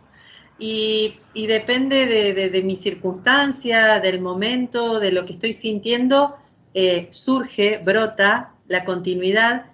y, 0.58 1.18
depende 1.34 2.06
de, 2.06 2.62
mi 2.62 2.76
circunstancia, 2.76 4.00
del 4.00 4.20
momento, 4.20 5.00
de 5.00 5.12
lo 5.12 5.24
que 5.24 5.32
estoy 5.32 5.52
sintiendo, 5.52 6.36
eh, 6.74 7.08
surge, 7.10 7.78
brota 7.78 8.54
la 8.66 8.84
continuidad 8.84 9.66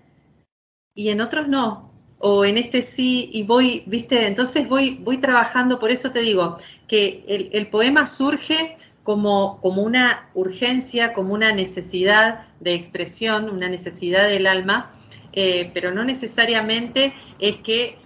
y 0.95 1.09
en 1.09 1.21
otros 1.21 1.49
no 1.49 1.94
o 2.27 2.47
en 2.47 2.57
este 2.57 2.81
sí 2.81 3.29
y 3.35 3.43
voy, 3.43 3.83
viste, 3.85 4.27
entonces 4.27 4.67
voy, 4.67 4.97
voy 5.03 5.19
trabajando, 5.19 5.79
por 5.79 5.91
eso 5.91 6.11
te 6.11 6.21
digo 6.21 6.57
que 6.89 7.23
el, 7.53 7.67
poema 7.67 8.07
surge 8.07 8.79
como, 9.03 9.61
como, 9.61 9.83
una 9.83 10.31
urgencia, 10.33 11.13
como 11.13 11.35
una 11.35 11.53
necesidad 11.53 12.47
de 12.61 12.73
expresión, 12.73 13.51
una 13.51 13.69
necesidad 13.69 14.27
del 14.27 14.47
alma, 14.47 14.91
eh, 15.35 15.71
pero 15.75 15.93
no 15.93 16.03
necesariamente 16.03 17.13
es 17.41 17.59
que, 17.59 17.99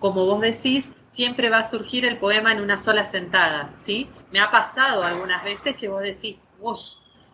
como 0.00 0.26
vos 0.26 0.40
decís, 0.40 0.90
siempre 1.04 1.48
va 1.48 1.58
a 1.58 1.62
surgir 1.62 2.04
el 2.04 2.18
poema 2.18 2.50
en 2.50 2.62
una 2.62 2.76
sola 2.76 3.04
sentada, 3.04 3.72
¿sí? 3.80 4.08
Me 4.32 4.40
ha 4.40 4.50
pasado 4.50 5.04
algunas 5.04 5.44
veces 5.44 5.76
que 5.76 5.88
vos 5.88 6.02
decís, 6.02 6.42
uy, 6.58 6.76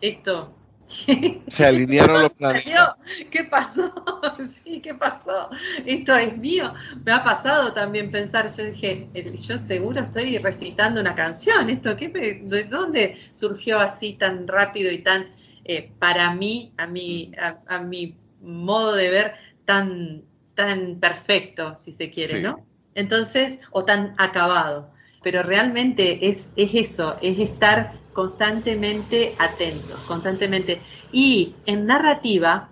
esto 0.01 0.53
Se 1.47 1.65
alinearon 1.65 2.23
los 2.23 2.33
planetas. 2.33 2.95
¿Qué 3.29 3.43
pasó? 3.43 3.93
Sí, 4.45 4.81
¿qué 4.81 4.93
pasó? 4.93 5.49
Esto 5.85 6.15
es 6.15 6.37
mío. 6.37 6.73
Me 7.03 7.11
ha 7.11 7.23
pasado 7.23 7.73
también 7.73 8.11
pensar, 8.11 8.49
yo 8.55 8.65
dije, 8.65 9.09
yo 9.47 9.57
seguro 9.57 10.01
estoy 10.01 10.37
recitando 10.37 11.01
una 11.01 11.15
canción. 11.15 11.69
¿Esto 11.69 11.97
qué 11.97 12.09
¿De 12.09 12.63
dónde 12.65 13.17
surgió 13.31 13.79
así 13.79 14.13
tan 14.13 14.47
rápido 14.47 14.91
y 14.91 14.99
tan, 14.99 15.27
eh, 15.65 15.91
para 15.99 16.33
mí, 16.33 16.71
a 16.77 16.87
mi, 16.87 17.31
a, 17.67 17.79
mi 17.79 18.15
modo 18.41 18.95
de 18.95 19.09
ver, 19.09 19.33
tan, 19.65 20.23
tan 20.53 20.99
perfecto, 20.99 21.75
si 21.75 21.91
se 21.91 22.09
quiere, 22.09 22.41
¿no? 22.41 22.65
Entonces, 22.93 23.59
o 23.71 23.85
tan 23.85 24.13
acabado. 24.17 24.91
Pero 25.23 25.43
realmente 25.43 26.29
es, 26.29 26.49
es 26.55 26.73
eso, 26.73 27.17
es 27.21 27.39
estar 27.39 27.93
constantemente 28.13 29.35
atentos, 29.37 29.99
constantemente. 30.01 30.81
Y 31.11 31.55
en 31.65 31.85
narrativa, 31.85 32.69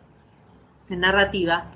en 0.90 1.00
narrativa, 1.02 1.72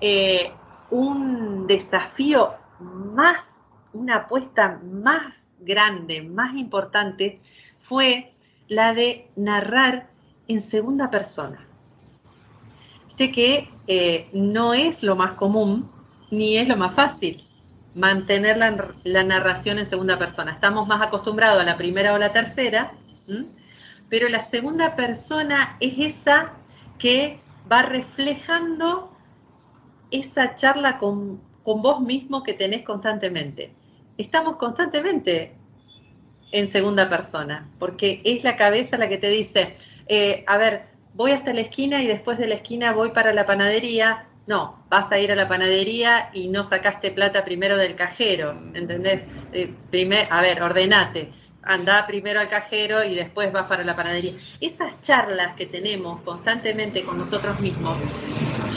eh, 0.00 0.52
un 0.90 1.66
desafío 1.66 2.54
más, 2.80 3.64
una 3.92 4.16
apuesta 4.16 4.80
más 4.82 5.48
grande, 5.60 6.22
más 6.22 6.54
importante, 6.56 7.40
fue 7.78 8.32
la 8.68 8.94
de 8.94 9.28
narrar 9.36 10.08
en 10.48 10.60
segunda 10.60 11.10
persona. 11.10 11.66
Viste 13.06 13.30
que 13.30 13.68
eh, 13.86 14.28
no 14.32 14.74
es 14.74 15.02
lo 15.02 15.16
más 15.16 15.32
común 15.32 15.88
ni 16.30 16.56
es 16.56 16.68
lo 16.68 16.76
más 16.76 16.94
fácil 16.94 17.40
mantener 17.94 18.56
la, 18.56 19.22
narración 19.22 19.78
en 19.78 19.86
segunda 19.86 20.18
persona. 20.18 20.52
Estamos 20.52 20.88
más 20.88 21.00
acostumbrados 21.00 21.60
a 21.60 21.64
la 21.64 21.76
primera 21.76 22.12
o 22.14 22.18
la 22.18 22.32
tercera, 22.32 22.92
pero 24.08 24.28
la 24.28 24.40
segunda 24.40 24.96
persona 24.96 25.76
es 25.80 25.94
esa 25.98 26.52
que 26.98 27.38
va 27.70 27.82
reflejando 27.82 29.16
esa 30.10 30.54
charla 30.54 30.98
con, 30.98 31.40
vos 31.64 32.00
mismo 32.00 32.42
que 32.42 32.54
tenés 32.54 32.82
constantemente. 32.82 33.72
Estamos 34.18 34.56
constantemente 34.56 35.56
en 36.52 36.68
segunda 36.68 37.08
persona, 37.08 37.66
porque 37.78 38.20
es 38.24 38.44
la 38.44 38.56
cabeza 38.56 38.96
la 38.96 39.08
que 39.08 39.18
te 39.18 39.28
dice, 39.28 39.74
eh, 40.06 40.44
a 40.46 40.56
ver, 40.56 40.82
voy 41.14 41.32
hasta 41.32 41.52
la 41.52 41.62
esquina 41.62 42.02
y 42.02 42.06
después 42.06 42.38
de 42.38 42.46
la 42.46 42.54
esquina 42.54 42.92
voy 42.92 43.10
para 43.10 43.32
la 43.32 43.46
panadería. 43.46 44.26
No, 44.46 44.78
vas 44.90 45.10
a 45.10 45.18
ir 45.18 45.32
a 45.32 45.36
la 45.36 45.48
panadería 45.48 46.30
y 46.32 46.48
no 46.48 46.64
sacaste 46.64 47.10
plata 47.10 47.44
primero 47.44 47.76
del 47.76 47.94
cajero, 47.94 48.50
¿entendés? 48.74 49.26
Eh, 49.52 49.72
primer, 49.90 50.28
a 50.30 50.42
ver, 50.42 50.62
ordenate 50.62 51.32
anda 51.66 52.06
primero 52.06 52.40
al 52.40 52.48
cajero 52.48 53.04
y 53.04 53.14
después 53.14 53.52
vas 53.52 53.66
para 53.66 53.84
la 53.84 53.96
panadería. 53.96 54.34
Esas 54.60 55.00
charlas 55.00 55.56
que 55.56 55.66
tenemos 55.66 56.20
constantemente 56.22 57.04
con 57.04 57.18
nosotros 57.18 57.58
mismos, 57.60 57.98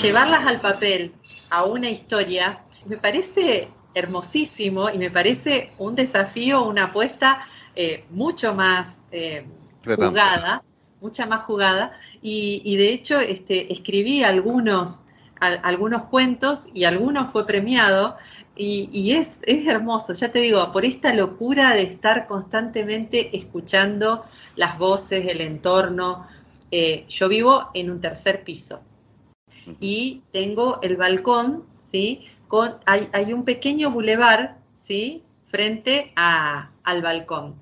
llevarlas 0.02 0.46
al 0.46 0.62
papel, 0.62 1.14
a 1.50 1.64
una 1.64 1.90
historia, 1.90 2.62
me 2.86 2.98
parece 2.98 3.68
hermosísimo 3.94 4.90
y 4.90 4.98
me 4.98 5.12
parece 5.12 5.72
un 5.78 5.96
desafío, 5.96 6.64
una 6.64 6.86
apuesta 6.86 7.46
eh, 7.76 8.06
mucho 8.10 8.54
más 8.54 9.00
eh, 9.12 9.46
jugada, 9.84 10.64
mucha 11.02 11.26
más 11.26 11.44
jugada. 11.44 11.94
Y, 12.22 12.76
de 12.78 12.90
hecho 12.90 13.20
este, 13.20 13.72
escribí 13.72 14.24
algunos, 14.24 15.04
algunos 15.40 16.06
cuentos 16.06 16.68
y 16.74 16.86
algunos 16.86 17.32
fue 17.32 17.46
premiado 17.46 18.18
y, 18.60 19.12
es, 19.14 19.42
hermoso, 19.46 20.14
ya 20.14 20.32
te 20.32 20.40
digo, 20.40 20.72
por 20.72 20.84
esta 20.84 21.14
locura 21.14 21.74
de 21.76 21.84
estar 21.84 22.28
constantemente 22.28 23.38
escuchando 23.38 24.26
las 24.56 24.80
voces, 24.80 25.28
el 25.28 25.42
entorno. 25.42 26.28
Eh, 26.72 27.06
yo 27.08 27.30
vivo 27.30 27.70
en 27.74 27.92
un 27.92 28.02
tercer 28.02 28.44
piso 28.44 28.82
y 29.80 30.24
tengo 30.32 30.82
el 30.82 30.98
balcón, 30.98 31.66
¿sí? 31.78 32.26
Con, 32.48 32.76
hay, 32.86 33.34
un 33.34 33.44
pequeño 33.44 33.92
bulevar, 33.92 34.58
¿sí? 34.74 35.24
Frente 35.46 36.12
al 36.16 37.02
balcón. 37.02 37.56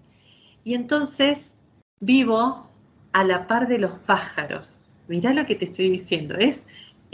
Y 0.64 0.76
entonces 0.76 1.66
vivo 2.00 2.68
a 3.12 3.24
la 3.24 3.48
par 3.48 3.68
de 3.68 3.80
los 3.80 3.92
pájaros. 3.92 5.02
Mirá 5.08 5.34
lo 5.34 5.46
que 5.46 5.56
te 5.56 5.66
estoy 5.66 5.90
diciendo. 5.90 6.36
Es, 6.36 6.68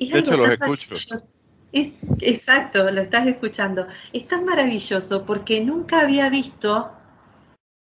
de 0.09 0.19
hecho, 0.19 0.37
los 0.37 0.49
escucho 0.49 0.87
exacto, 1.73 2.89
lo 2.91 3.01
estás 3.01 3.27
escuchando. 3.27 3.87
Es 4.13 4.27
tan 4.27 4.45
maravilloso 4.45 5.25
porque 5.25 5.63
nunca 5.63 6.01
había 6.01 6.29
visto 6.29 6.91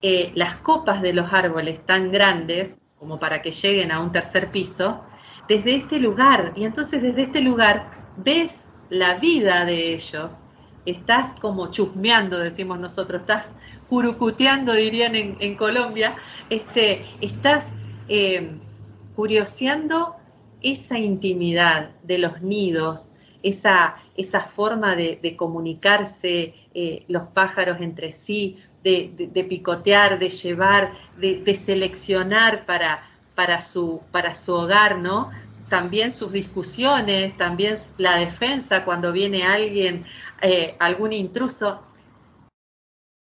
eh, 0.01 0.33
las 0.35 0.57
copas 0.57 1.03
de 1.03 1.13
los 1.13 1.33
árboles 1.33 1.85
tan 1.87 2.11
grandes 2.11 2.95
como 2.99 3.19
para 3.19 3.43
que 3.43 3.51
lleguen 3.51 3.91
a 3.93 4.01
un 4.01 4.13
tercer 4.13 4.51
piso 4.51 5.03
desde 5.49 5.77
este 5.77 5.99
lugar. 5.99 6.53
Y 6.57 6.65
entonces 6.65 7.03
desde 7.03 7.23
este 7.23 7.41
lugar 7.41 7.87
ves 8.17 8.69
la 8.91 9.15
vida 9.15 9.65
de 9.65 9.95
ellos. 9.95 10.41
Estás 10.87 11.39
como 11.41 11.71
chusmeando, 11.71 12.39
decimos 12.39 12.79
nosotros, 12.79 13.23
estás 13.23 13.53
curucuteando, 13.89 14.73
dirían 14.73 15.15
en, 15.15 15.55
Colombia, 15.57 16.17
este, 16.49 17.05
estás 17.21 17.75
eh, 18.09 18.59
curioseando 19.15 20.20
esa 20.63 20.99
intimidad 20.99 21.91
de 22.03 22.19
los 22.19 22.43
nidos, 22.43 23.13
esa, 23.43 23.97
esa 24.17 24.41
forma 24.41 24.97
de, 24.97 25.35
comunicarse 25.37 26.55
eh, 26.75 27.05
los 27.09 27.29
pájaros 27.29 27.81
entre 27.81 28.13
sí, 28.13 28.63
de, 28.83 29.47
picotear, 29.49 30.19
de 30.19 30.29
llevar, 30.29 30.91
de, 31.17 31.55
seleccionar 31.55 32.65
para, 32.67 33.09
para, 33.35 33.61
su, 33.61 34.01
para 34.13 34.35
su 34.35 34.55
hogar, 34.55 34.99
¿no? 34.99 35.31
También 35.69 36.11
sus 36.11 36.33
discusiones, 36.33 37.37
también 37.37 37.75
la 37.99 38.17
defensa 38.17 38.85
cuando 38.85 39.13
viene 39.13 39.45
alguien, 39.45 40.05
eh, 40.43 40.75
algún 40.79 41.13
intruso. 41.13 41.83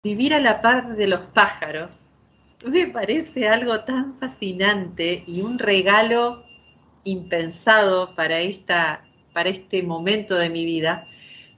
Vivir 0.04 0.34
a 0.34 0.40
la 0.40 0.62
par 0.62 0.98
de 0.98 1.08
los 1.08 1.22
pájaros 1.22 2.04
me 2.66 2.88
parece 2.88 3.48
algo 3.48 3.82
tan 3.82 4.18
fascinante 4.20 5.24
y 5.28 5.42
un 5.42 5.60
regalo 5.60 6.44
impensado 7.04 8.16
para 8.16 8.40
esta 8.40 9.04
para 9.34 9.50
este 9.50 9.84
momento 9.84 10.36
de 10.36 10.50
mi 10.50 10.64
vida, 10.64 11.08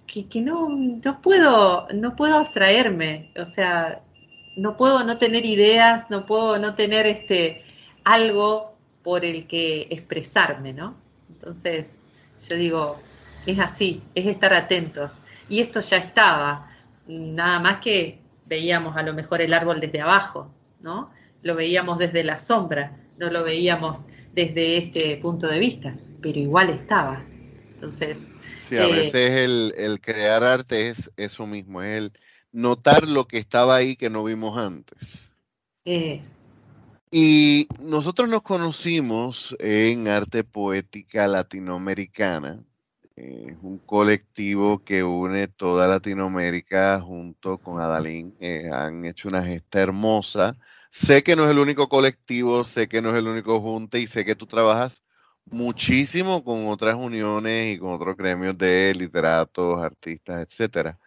que, 0.07 0.41
no, 0.41 0.69
no, 0.69 1.21
puedo, 1.21 1.87
no 1.93 2.15
puedo 2.15 2.37
abstraerme, 2.37 3.31
o 3.37 3.43
sea, 3.43 4.01
no 4.55 4.77
puedo 4.77 5.03
no 5.03 5.17
tener 5.17 5.45
ideas, 5.45 6.09
no 6.09 6.25
puedo 6.25 6.57
no 6.57 6.73
tener 6.73 7.05
este, 7.05 7.65
algo 8.03 8.77
por 9.03 9.25
el 9.25 9.45
que 9.45 9.87
expresarme, 9.89 10.73
¿no? 10.73 10.95
Entonces, 11.29 11.99
yo 12.47 12.55
digo, 12.55 12.99
es 13.45 13.59
así, 13.59 14.01
es 14.15 14.25
estar 14.25 14.53
atentos. 14.53 15.17
Y 15.49 15.59
esto 15.59 15.81
ya 15.81 15.97
estaba, 15.97 16.71
nada 17.07 17.59
más 17.59 17.81
que 17.81 18.19
veíamos 18.45 18.95
a 18.95 19.03
lo 19.03 19.13
mejor 19.13 19.41
el 19.41 19.53
árbol 19.53 19.81
desde 19.81 20.01
abajo, 20.01 20.49
¿no? 20.81 21.11
Lo 21.41 21.55
veíamos 21.55 21.99
desde 21.99 22.23
la 22.23 22.39
sombra, 22.39 22.97
no 23.17 23.29
lo 23.29 23.43
veíamos 23.43 24.05
desde 24.33 24.77
este 24.77 25.17
punto 25.17 25.47
de 25.47 25.59
vista, 25.59 25.97
pero 26.21 26.39
igual 26.39 26.69
estaba. 26.69 27.23
Entonces. 27.73 28.21
Sí, 28.65 28.77
a 28.77 28.87
eh, 28.87 28.91
veces 28.91 29.31
el, 29.31 29.99
crear 30.01 30.43
arte 30.43 30.89
es 30.89 31.11
eso 31.17 31.45
mismo, 31.45 31.81
es 31.81 31.97
el 31.97 32.13
notar 32.51 33.07
lo 33.07 33.27
que 33.27 33.37
estaba 33.37 33.75
ahí 33.75 33.95
que 33.95 34.09
no 34.09 34.23
vimos 34.23 34.57
antes. 34.57 35.31
Es. 35.83 36.49
Y 37.11 37.67
nosotros 37.79 38.27
nos 38.27 38.41
conocimos 38.41 39.55
en 39.59 40.07
Arte 40.07 40.43
Poética 40.43 41.27
Latinoamericana, 41.27 42.63
es 43.15 43.55
un 43.61 43.77
colectivo 43.77 44.83
que 44.83 45.03
une 45.03 45.47
toda 45.47 45.87
Latinoamérica 45.87 46.99
junto 46.99 47.57
con 47.57 47.79
Adalín. 47.79 48.35
Eh, 48.41 48.69
han 48.71 49.05
hecho 49.05 49.29
una 49.29 49.41
gesta 49.41 49.79
hermosa. 49.79 50.57
Sé 50.95 51.23
que 51.23 51.35
no 51.35 51.43
es 51.43 51.51
el 51.51 51.59
único 51.59 51.89
colectivo, 51.89 52.63
sé 52.63 52.87
que 52.87 53.01
no 53.01 53.09
es 53.09 53.17
el 53.17 53.27
único 53.27 53.59
junte 53.59 53.99
y 53.99 54.07
sé 54.07 54.23
que 54.23 54.33
tú 54.33 54.45
trabajas 54.45 55.03
muchísimo 55.43 56.41
con 56.41 56.69
otras 56.69 56.95
uniones 56.95 57.75
y 57.75 57.77
con 57.77 57.91
otros 57.91 58.15
gremios 58.15 58.57
de 58.57 58.93
literatos, 58.95 59.83
artistas, 59.83 60.47
etcétera. 60.47 60.97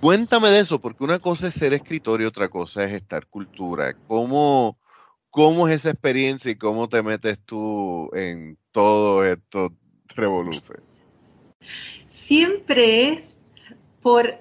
Cuéntame 0.00 0.50
de 0.50 0.60
eso, 0.60 0.78
porque 0.78 1.02
una 1.02 1.18
cosa 1.18 1.48
es 1.48 1.54
ser 1.54 1.74
escritor 1.74 2.22
y 2.22 2.26
otra 2.26 2.48
cosa 2.48 2.84
es 2.84 2.92
estar 2.92 3.26
cultura. 3.26 3.92
¿Cómo, 4.06 4.78
cómo 5.30 5.66
es 5.66 5.80
esa 5.80 5.90
experiencia 5.90 6.52
y 6.52 6.56
cómo 6.56 6.88
te 6.88 7.02
metes 7.02 7.40
tú 7.44 8.10
en 8.14 8.56
todo 8.70 9.24
esto 9.24 9.74
revoluce? 10.14 10.74
Siempre 12.04 13.08
es 13.08 13.42
por 14.00 14.38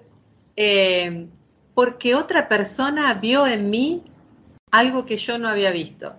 eh, 0.55 1.27
porque 1.73 2.13
otra 2.13 2.47
persona 2.47 3.15
vio 3.15 3.47
en 3.47 3.71
mí 3.71 4.03
algo 4.77 5.05
que 5.05 5.17
yo 5.17 5.37
no 5.37 5.49
había 5.49 5.71
visto. 5.71 6.13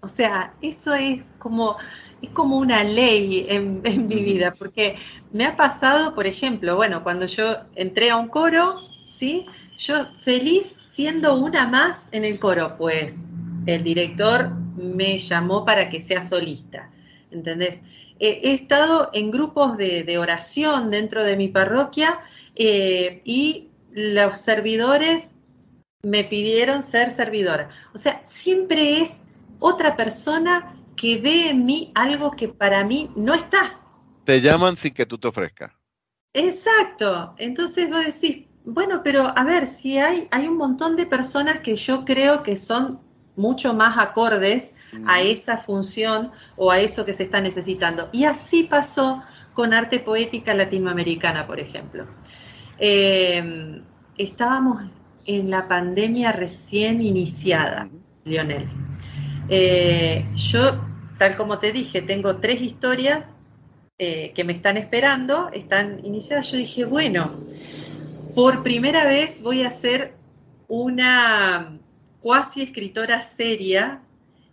O 0.00 0.08
sea, 0.08 0.54
eso 0.62 0.94
es 0.94 1.34
como 1.38 1.76
es 2.22 2.30
como 2.30 2.58
una 2.58 2.84
ley 2.84 3.46
en, 3.48 3.82
mi 4.06 4.22
vida, 4.22 4.54
porque 4.58 4.96
me 5.32 5.46
ha 5.46 5.56
pasado, 5.56 6.14
por 6.14 6.26
ejemplo, 6.26 6.76
bueno, 6.76 7.02
cuando 7.02 7.26
yo 7.26 7.44
entré 7.74 8.10
a 8.10 8.16
un 8.16 8.28
coro, 8.28 8.78
¿sí? 9.06 9.46
Yo 9.78 10.06
feliz 10.18 10.76
siendo 10.86 11.36
una 11.36 11.66
más 11.66 12.08
en 12.12 12.26
el 12.26 12.38
coro, 12.38 12.76
pues 12.76 13.34
el 13.66 13.82
director 13.84 14.50
me 14.76 15.18
llamó 15.18 15.64
para 15.64 15.88
que 15.88 16.00
sea 16.00 16.20
solista, 16.20 16.90
¿entendés? 17.30 17.80
he 18.22 18.52
estado 18.52 19.08
en 19.14 19.30
grupos 19.30 19.78
de, 19.78 20.18
oración 20.18 20.90
dentro 20.90 21.24
de 21.24 21.38
mi 21.38 21.48
parroquia 21.48 22.18
eh, 22.54 23.22
y 23.24 23.68
los 23.92 24.36
servidores 24.36 25.36
me 26.02 26.24
pidieron 26.24 26.82
ser 26.82 27.10
servidora. 27.10 27.70
O 27.94 27.98
sea, 27.98 28.20
siempre 28.24 29.00
es 29.00 29.22
otra 29.58 29.96
persona 29.96 30.76
que 30.96 31.18
ve 31.18 31.50
en 31.50 31.64
mí 31.64 31.92
algo 31.94 32.32
que 32.32 32.48
para 32.48 32.84
mí 32.84 33.10
no 33.16 33.34
está. 33.34 33.80
Te 34.24 34.40
llaman 34.40 34.76
sin 34.76 34.94
que 34.94 35.06
tú 35.06 35.18
te 35.18 35.28
ofrezcas. 35.28 35.72
Exacto. 36.32 37.34
Entonces 37.38 37.90
vos 37.90 38.04
decís, 38.04 38.46
bueno, 38.64 39.02
pero 39.02 39.32
a 39.34 39.44
ver, 39.44 39.66
si 39.66 39.98
hay, 39.98 40.28
hay 40.30 40.46
un 40.46 40.56
montón 40.56 40.96
de 40.96 41.06
personas 41.06 41.60
que 41.60 41.76
yo 41.76 42.04
creo 42.04 42.42
que 42.42 42.56
son 42.56 43.00
mucho 43.36 43.74
más 43.74 43.98
acordes 43.98 44.72
a 45.06 45.22
esa 45.22 45.56
función 45.56 46.32
o 46.56 46.70
a 46.70 46.80
eso 46.80 47.04
que 47.04 47.12
se 47.12 47.22
está 47.22 47.40
necesitando. 47.40 48.08
Y 48.12 48.24
así 48.24 48.64
pasó 48.64 49.22
con 49.54 49.72
arte 49.72 50.00
poética 50.00 50.52
latinoamericana, 50.54 51.46
por 51.46 51.60
ejemplo. 51.60 52.06
Eh, 52.78 53.82
estábamos 54.18 54.82
en 55.36 55.50
la 55.50 55.68
pandemia 55.68 56.32
recién 56.32 57.02
iniciada, 57.02 57.88
Lionel. 58.24 58.68
Eh, 59.48 60.24
yo 60.36 60.60
tal 61.18 61.36
como 61.36 61.58
te 61.58 61.72
dije, 61.72 62.00
tengo 62.00 62.36
tres 62.36 62.62
historias 62.62 63.34
eh, 63.98 64.32
que 64.34 64.44
me 64.44 64.54
están 64.54 64.78
esperando, 64.78 65.50
están 65.52 66.00
iniciadas. 66.04 66.50
Yo 66.50 66.56
dije, 66.56 66.86
bueno, 66.86 67.34
por 68.34 68.62
primera 68.62 69.04
vez 69.04 69.42
voy 69.42 69.62
a 69.62 69.70
ser 69.70 70.14
una 70.68 71.78
cuasi 72.22 72.62
escritora 72.62 73.20
seria 73.20 74.00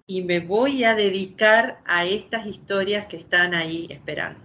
y 0.05 0.23
me 0.23 0.41
voy 0.41 0.83
a 0.83 0.93
dedicar 0.93 1.79
a 1.85 2.05
estas 2.05 2.45
historias 2.45 3.05
que 3.05 3.15
están 3.15 3.53
ahí 3.53 3.87
esperando. 3.89 4.41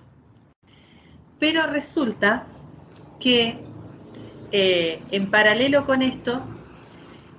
Pero 1.41 1.67
resulta 1.67 2.47
que 3.19 3.59
eh, 4.53 5.01
en 5.11 5.31
paralelo 5.31 5.87
con 5.87 6.03
esto, 6.03 6.43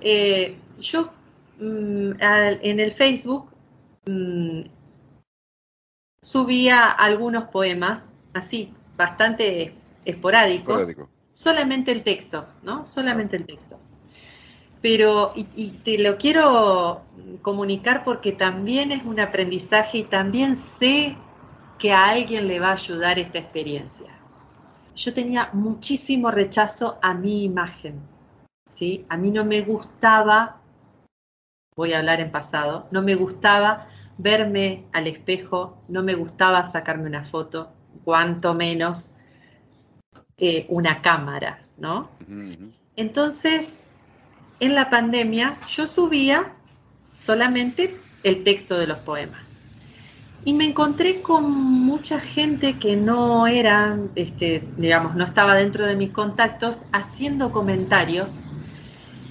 eh, 0.00 0.56
yo 0.80 1.12
mm, 1.60 2.12
en 2.20 2.80
el 2.80 2.92
Facebook 2.92 3.50
mm, 4.06 4.62
subía 6.20 6.90
algunos 6.90 7.44
poemas, 7.44 8.10
así, 8.32 8.72
bastante 8.96 9.74
esporádicos, 10.04 10.88
solamente 11.32 11.92
el 11.92 12.02
texto, 12.02 12.48
¿no? 12.62 12.84
Solamente 12.86 13.36
el 13.36 13.46
texto. 13.46 13.78
pero 14.82 15.32
y, 15.36 15.68
te 15.84 15.98
lo 15.98 16.18
quiero 16.18 17.02
comunicar 17.42 18.04
porque 18.04 18.32
también 18.32 18.92
es 18.92 19.04
un 19.04 19.20
aprendizaje 19.20 19.98
y 19.98 20.02
también 20.02 20.56
sé 20.56 21.16
que 21.78 21.92
a 21.92 22.06
alguien 22.06 22.48
le 22.48 22.60
va 22.60 22.68
a 22.68 22.72
ayudar 22.72 23.18
esta 23.18 23.38
experiencia. 23.38 24.13
Yo 24.94 25.12
tenía 25.12 25.50
muchísimo 25.52 26.30
rechazo 26.30 26.98
a 27.02 27.14
mi 27.14 27.44
imagen, 27.44 28.00
¿sí? 28.66 29.04
A 29.08 29.16
mí 29.16 29.30
no 29.30 29.44
me 29.44 29.62
gustaba, 29.62 30.60
voy 31.76 31.92
a 31.92 31.98
hablar 31.98 32.20
en 32.20 32.30
pasado, 32.30 32.86
no 32.90 33.02
me 33.02 33.14
gustaba 33.14 33.88
verme 34.18 34.86
al 34.92 35.06
espejo, 35.06 35.82
no 35.88 36.02
me 36.02 36.14
gustaba 36.14 36.62
sacarme 36.64 37.06
una 37.06 37.24
foto, 37.24 37.72
cuanto 38.04 38.54
menos 38.54 39.12
eh, 40.36 40.66
una 40.68 41.02
cámara, 41.02 41.60
¿no? 41.76 42.10
Entonces, 42.96 43.82
en 44.60 44.74
la 44.74 44.90
pandemia 44.90 45.58
yo 45.68 45.86
subía 45.86 46.54
solamente 47.12 47.98
el 48.22 48.44
texto 48.44 48.78
de 48.78 48.86
los 48.86 48.98
poemas. 48.98 49.56
Y 50.44 50.52
me 50.52 50.66
encontré 50.66 51.22
con 51.22 51.50
mucha 51.50 52.20
gente 52.20 52.78
que 52.78 52.96
no 52.96 53.46
era, 53.46 53.98
este, 54.14 54.62
digamos, 54.76 55.14
no 55.14 55.24
estaba 55.24 55.54
dentro 55.54 55.86
de 55.86 55.96
mis 55.96 56.10
contactos, 56.10 56.84
haciendo 56.92 57.50
comentarios 57.50 58.38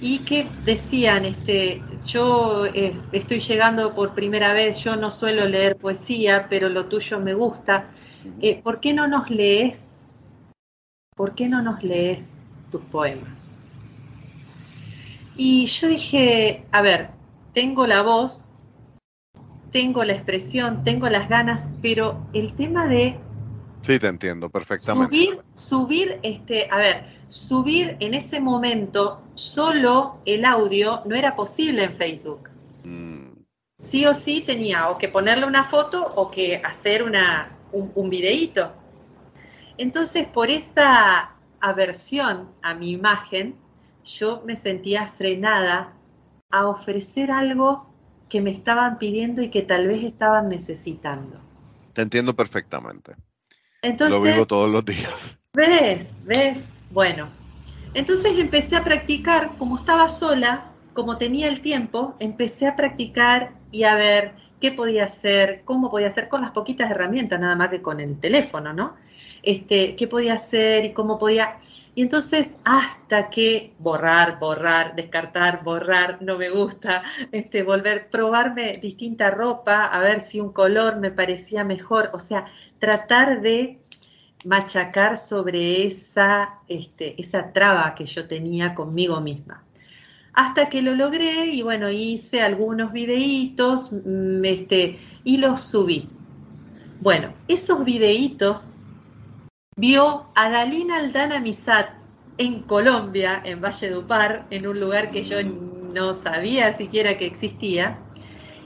y 0.00 0.18
que 0.18 0.48
decían, 0.64 1.24
este, 1.24 1.82
yo 2.04 2.66
eh, 2.66 3.00
estoy 3.12 3.38
llegando 3.38 3.94
por 3.94 4.14
primera 4.14 4.52
vez, 4.52 4.78
yo 4.82 4.96
no 4.96 5.10
suelo 5.10 5.46
leer 5.46 5.76
poesía, 5.76 6.48
pero 6.50 6.68
lo 6.68 6.86
tuyo 6.86 7.20
me 7.20 7.34
gusta. 7.34 7.90
Eh, 8.40 8.60
¿Por 8.62 8.80
qué 8.80 8.92
no 8.92 9.06
nos 9.06 9.30
lees? 9.30 10.06
¿Por 11.14 11.34
qué 11.34 11.48
no 11.48 11.62
nos 11.62 11.82
lees 11.84 12.42
tus 12.70 12.82
poemas? 12.82 13.48
Y 15.36 15.66
yo 15.66 15.88
dije, 15.88 16.64
a 16.72 16.82
ver, 16.82 17.10
tengo 17.52 17.86
la 17.86 18.02
voz, 18.02 18.53
tengo 19.74 20.04
la 20.04 20.12
expresión, 20.12 20.84
tengo 20.84 21.08
las 21.08 21.28
ganas, 21.28 21.72
pero 21.82 22.28
el 22.32 22.54
tema 22.54 22.86
de... 22.86 23.18
Sí, 23.82 23.98
te 23.98 24.06
entiendo 24.06 24.48
perfectamente. 24.48 25.16
Subir, 25.16 25.42
subir, 25.52 26.20
este, 26.22 26.68
a 26.70 26.76
ver, 26.76 27.06
subir 27.26 27.96
en 27.98 28.14
ese 28.14 28.38
momento 28.38 29.20
solo 29.34 30.20
el 30.26 30.44
audio 30.44 31.02
no 31.06 31.16
era 31.16 31.34
posible 31.34 31.82
en 31.82 31.92
Facebook. 31.92 32.50
Mm. 32.84 33.32
Sí 33.76 34.06
o 34.06 34.14
sí 34.14 34.42
tenía 34.42 34.90
o 34.90 34.96
que 34.96 35.08
ponerle 35.08 35.44
una 35.44 35.64
foto 35.64 36.06
o 36.06 36.30
que 36.30 36.62
hacer 36.64 37.02
una, 37.02 37.58
un, 37.72 37.90
un 37.96 38.10
videíto. 38.10 38.72
Entonces, 39.76 40.28
por 40.28 40.50
esa 40.50 41.34
aversión 41.58 42.48
a 42.62 42.74
mi 42.74 42.92
imagen, 42.92 43.56
yo 44.04 44.40
me 44.46 44.54
sentía 44.54 45.08
frenada 45.08 45.94
a 46.48 46.68
ofrecer 46.68 47.32
algo 47.32 47.92
que 48.28 48.40
me 48.40 48.50
estaban 48.50 48.98
pidiendo 48.98 49.42
y 49.42 49.48
que 49.48 49.62
tal 49.62 49.86
vez 49.86 50.02
estaban 50.02 50.48
necesitando. 50.48 51.40
Te 51.92 52.02
entiendo 52.02 52.34
perfectamente. 52.34 53.14
Entonces, 53.82 54.16
Lo 54.16 54.22
vivo 54.22 54.46
todos 54.46 54.70
los 54.70 54.84
días. 54.84 55.12
¿Ves? 55.52 56.16
¿Ves? 56.24 56.64
Bueno, 56.90 57.28
entonces 57.94 58.38
empecé 58.38 58.76
a 58.76 58.84
practicar, 58.84 59.56
como 59.56 59.76
estaba 59.76 60.08
sola, 60.08 60.72
como 60.94 61.18
tenía 61.18 61.48
el 61.48 61.60
tiempo, 61.60 62.16
empecé 62.18 62.66
a 62.66 62.76
practicar 62.76 63.52
y 63.70 63.84
a 63.84 63.94
ver 63.94 64.32
qué 64.60 64.72
podía 64.72 65.04
hacer, 65.04 65.62
cómo 65.64 65.90
podía 65.90 66.06
hacer 66.08 66.28
con 66.28 66.40
las 66.40 66.52
poquitas 66.52 66.90
herramientas, 66.90 67.38
nada 67.38 67.54
más 67.54 67.68
que 67.68 67.82
con 67.82 68.00
el 68.00 68.18
teléfono, 68.18 68.72
¿no? 68.72 68.96
Este, 69.44 69.96
qué 69.96 70.08
podía 70.08 70.34
hacer 70.34 70.84
y 70.84 70.92
cómo 70.92 71.18
podía. 71.18 71.58
Y 71.94 72.02
entonces 72.02 72.56
hasta 72.64 73.30
que 73.30 73.72
borrar, 73.78 74.40
borrar, 74.40 74.96
descartar, 74.96 75.62
borrar, 75.62 76.18
no 76.22 76.36
me 76.36 76.50
gusta, 76.50 77.04
este, 77.30 77.62
volver, 77.62 78.10
probarme 78.10 78.78
distinta 78.78 79.30
ropa, 79.30 79.84
a 79.84 80.00
ver 80.00 80.20
si 80.20 80.40
un 80.40 80.52
color 80.52 80.98
me 80.98 81.12
parecía 81.12 81.62
mejor, 81.62 82.10
o 82.12 82.18
sea, 82.18 82.46
tratar 82.80 83.40
de 83.42 83.78
machacar 84.44 85.16
sobre 85.16 85.86
esa, 85.86 86.60
este, 86.68 87.18
esa 87.20 87.52
traba 87.52 87.94
que 87.94 88.06
yo 88.06 88.26
tenía 88.26 88.74
conmigo 88.74 89.20
misma. 89.20 89.64
Hasta 90.32 90.68
que 90.68 90.82
lo 90.82 90.96
logré 90.96 91.46
y 91.46 91.62
bueno, 91.62 91.90
hice 91.90 92.42
algunos 92.42 92.92
videitos 92.92 93.92
mm, 93.92 94.44
este, 94.44 94.98
y 95.22 95.36
los 95.36 95.62
subí. 95.62 96.08
Bueno, 97.00 97.32
esos 97.46 97.84
videitos 97.84 98.74
vio 99.76 100.26
a 100.34 100.50
Dalina 100.50 100.96
Aldana 100.98 101.40
Misat 101.40 101.90
en 102.38 102.62
Colombia, 102.62 103.40
en 103.44 103.60
Valle 103.60 103.90
Dupar, 103.90 104.46
en 104.50 104.66
un 104.66 104.78
lugar 104.78 105.10
que 105.10 105.24
yo 105.24 105.38
no 105.44 106.14
sabía 106.14 106.72
siquiera 106.72 107.18
que 107.18 107.26
existía, 107.26 107.98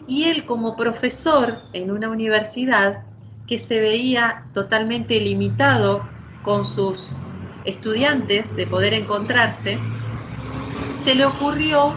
y 0.06 0.24
él 0.24 0.46
como 0.46 0.76
profesor 0.76 1.62
en 1.72 1.90
una 1.90 2.08
universidad 2.08 3.04
que 3.46 3.58
se 3.58 3.80
veía 3.80 4.44
totalmente 4.52 5.20
limitado 5.20 6.06
con 6.42 6.64
sus 6.64 7.16
estudiantes 7.64 8.56
de 8.56 8.66
poder 8.66 8.94
encontrarse, 8.94 9.78
se 10.94 11.14
le 11.14 11.26
ocurrió 11.26 11.94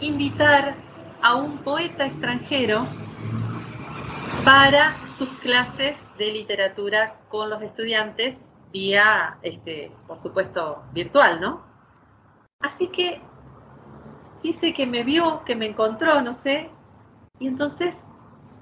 invitar 0.00 0.76
a 1.22 1.36
un 1.36 1.58
poeta 1.58 2.06
extranjero 2.06 2.88
para 4.44 5.06
sus 5.06 5.28
clases 5.40 6.09
de 6.20 6.32
literatura 6.32 7.18
con 7.30 7.48
los 7.48 7.62
estudiantes 7.62 8.46
vía, 8.72 9.38
este, 9.42 9.90
por 10.06 10.18
supuesto, 10.18 10.82
virtual, 10.92 11.40
¿no? 11.40 11.62
Así 12.60 12.88
que 12.88 13.22
dice 14.42 14.74
que 14.74 14.86
me 14.86 15.02
vio, 15.02 15.42
que 15.46 15.56
me 15.56 15.64
encontró, 15.64 16.20
no 16.20 16.34
sé, 16.34 16.68
y 17.38 17.46
entonces 17.46 18.08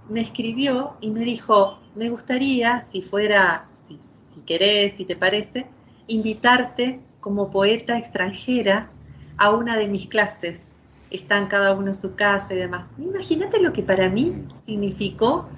me 0.08 0.20
escribió 0.20 0.94
y 1.00 1.10
me 1.10 1.20
dijo, 1.20 1.80
me 1.96 2.08
gustaría, 2.10 2.80
si 2.80 3.02
fuera, 3.02 3.68
si, 3.74 3.98
si 4.02 4.40
querés, 4.42 4.92
si 4.94 5.04
te 5.04 5.16
parece, 5.16 5.66
invitarte 6.06 7.00
como 7.18 7.50
poeta 7.50 7.98
extranjera 7.98 8.88
a 9.36 9.50
una 9.50 9.76
de 9.76 9.88
mis 9.88 10.06
clases. 10.06 10.68
Están 11.10 11.48
cada 11.48 11.72
uno 11.72 11.88
en 11.88 11.94
su 11.96 12.14
casa 12.14 12.54
y 12.54 12.58
demás. 12.58 12.86
Imagínate 12.98 13.60
lo 13.60 13.72
que 13.72 13.82
para 13.82 14.08
mí 14.08 14.46
significó 14.54 15.48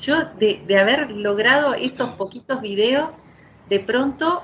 yo 0.00 0.24
de, 0.38 0.78
haber 0.78 1.10
logrado 1.10 1.74
esos 1.74 2.10
poquitos 2.10 2.60
videos, 2.60 3.14
de 3.68 3.80
pronto 3.80 4.42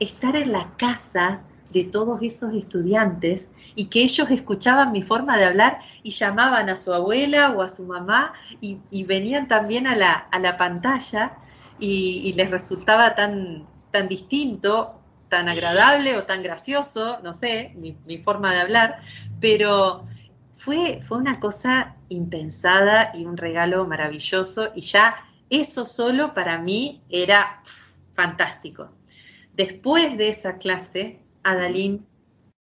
estar 0.00 0.36
en 0.36 0.52
la 0.52 0.76
casa 0.76 1.42
de 1.72 1.84
todos 1.84 2.20
esos 2.22 2.54
estudiantes 2.54 3.50
y 3.74 3.86
que 3.86 4.02
ellos 4.02 4.30
escuchaban 4.30 4.92
mi 4.92 5.02
forma 5.02 5.38
de 5.38 5.44
hablar 5.44 5.80
y 6.02 6.10
llamaban 6.10 6.68
a 6.68 6.76
su 6.76 6.92
abuela 6.92 7.50
o 7.50 7.62
a 7.62 7.68
su 7.68 7.86
mamá 7.86 8.34
y, 8.60 9.04
venían 9.04 9.48
también 9.48 9.86
a 9.86 9.96
la, 9.96 10.12
a 10.12 10.38
la 10.38 10.58
pantalla 10.58 11.38
y, 11.78 12.32
les 12.34 12.50
resultaba 12.50 13.14
tan, 13.14 13.66
tan 13.90 14.08
distinto, 14.08 14.98
tan 15.28 15.48
agradable 15.48 16.18
o 16.18 16.24
tan 16.24 16.42
gracioso, 16.42 17.20
no 17.22 17.32
sé, 17.32 17.72
mi, 17.76 17.96
mi 18.06 18.18
forma 18.18 18.52
de 18.52 18.60
hablar, 18.60 18.98
pero 19.40 20.02
fue, 20.62 21.00
fue 21.02 21.18
una 21.18 21.40
cosa 21.40 21.96
impensada 22.08 23.10
y 23.14 23.24
un 23.24 23.36
regalo 23.36 23.84
maravilloso 23.84 24.70
y 24.76 24.82
ya 24.82 25.16
eso 25.50 25.84
solo 25.84 26.34
para 26.34 26.58
mí 26.58 27.02
era 27.08 27.60
fantástico. 28.12 28.88
Después 29.56 30.16
de 30.16 30.28
esa 30.28 30.58
clase, 30.58 31.18
Adalín 31.42 32.06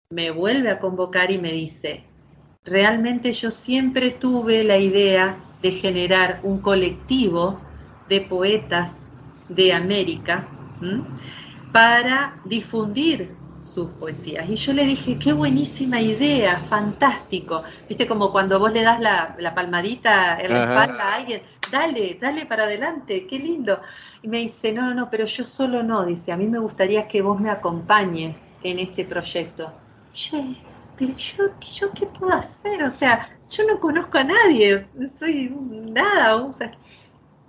me 0.10 0.32
vuelve 0.32 0.70
a 0.70 0.80
convocar 0.80 1.32
y 1.32 1.38
me 1.38 1.52
dice, 1.52 2.06
realmente 2.64 3.34
yo 3.34 3.52
siempre 3.52 4.12
tuve 4.12 4.64
la 4.64 4.78
idea 4.78 5.36
de 5.62 5.74
generar 5.74 6.40
un 6.44 6.62
colectivo 6.62 7.60
de 8.08 8.22
poetas 8.22 9.08
de 9.50 9.74
América 9.74 10.48
para 11.74 12.40
difundir 12.46 13.36
sus 13.62 13.90
poesías. 13.92 14.50
Y 14.50 14.56
yo 14.56 14.74
le 14.74 14.84
dije, 14.86 15.18
qué 15.20 15.34
buenísima 15.34 16.02
idea, 16.02 16.60
fantástico. 16.60 17.64
Viste, 17.88 18.08
como 18.08 18.32
cuando 18.32 18.60
vos 18.60 18.74
le 18.74 18.82
das 18.82 19.00
la, 19.00 19.54
palmadita 19.56 20.40
en 20.40 20.52
la 20.52 20.64
espalda 20.64 21.04
a 21.04 21.16
alguien, 21.16 21.42
dale, 21.72 22.18
dale 22.20 22.46
para 22.46 22.64
adelante, 22.64 23.28
qué 23.28 23.38
lindo. 23.38 23.80
Y 24.24 24.28
me 24.28 24.40
dice, 24.40 24.74
no, 24.74 24.82
no, 24.82 24.94
no, 24.94 25.10
pero 25.10 25.26
yo 25.26 25.44
solo 25.44 25.84
no, 25.84 26.06
dice, 26.06 26.32
a 26.32 26.38
mí 26.38 26.48
me 26.48 26.60
gustaría 26.60 27.08
que 27.08 27.22
vos 27.22 27.40
me 27.40 27.52
acompañes 27.52 28.46
en 28.64 28.80
este 28.80 29.06
proyecto. 29.06 29.72
yo, 30.14 30.44
pero 30.98 31.16
yo, 31.16 31.44
yo 31.60 31.92
qué 31.92 32.08
puedo 32.08 32.34
hacer? 32.34 32.84
O 32.84 32.92
sea, 32.92 33.30
yo 33.50 33.64
no 33.66 33.80
conozco 33.80 34.18
a 34.18 34.24
nadie, 34.24 34.86
soy 35.14 35.56
nada. 35.70 36.54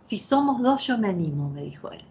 Si 0.01 0.19
somos 0.19 0.61
dos, 0.63 0.87
yo 0.87 0.99
me 0.99 1.09
animo, 1.09 1.49
me 1.49 1.63
dijo 1.63 1.91
él. 1.91 2.05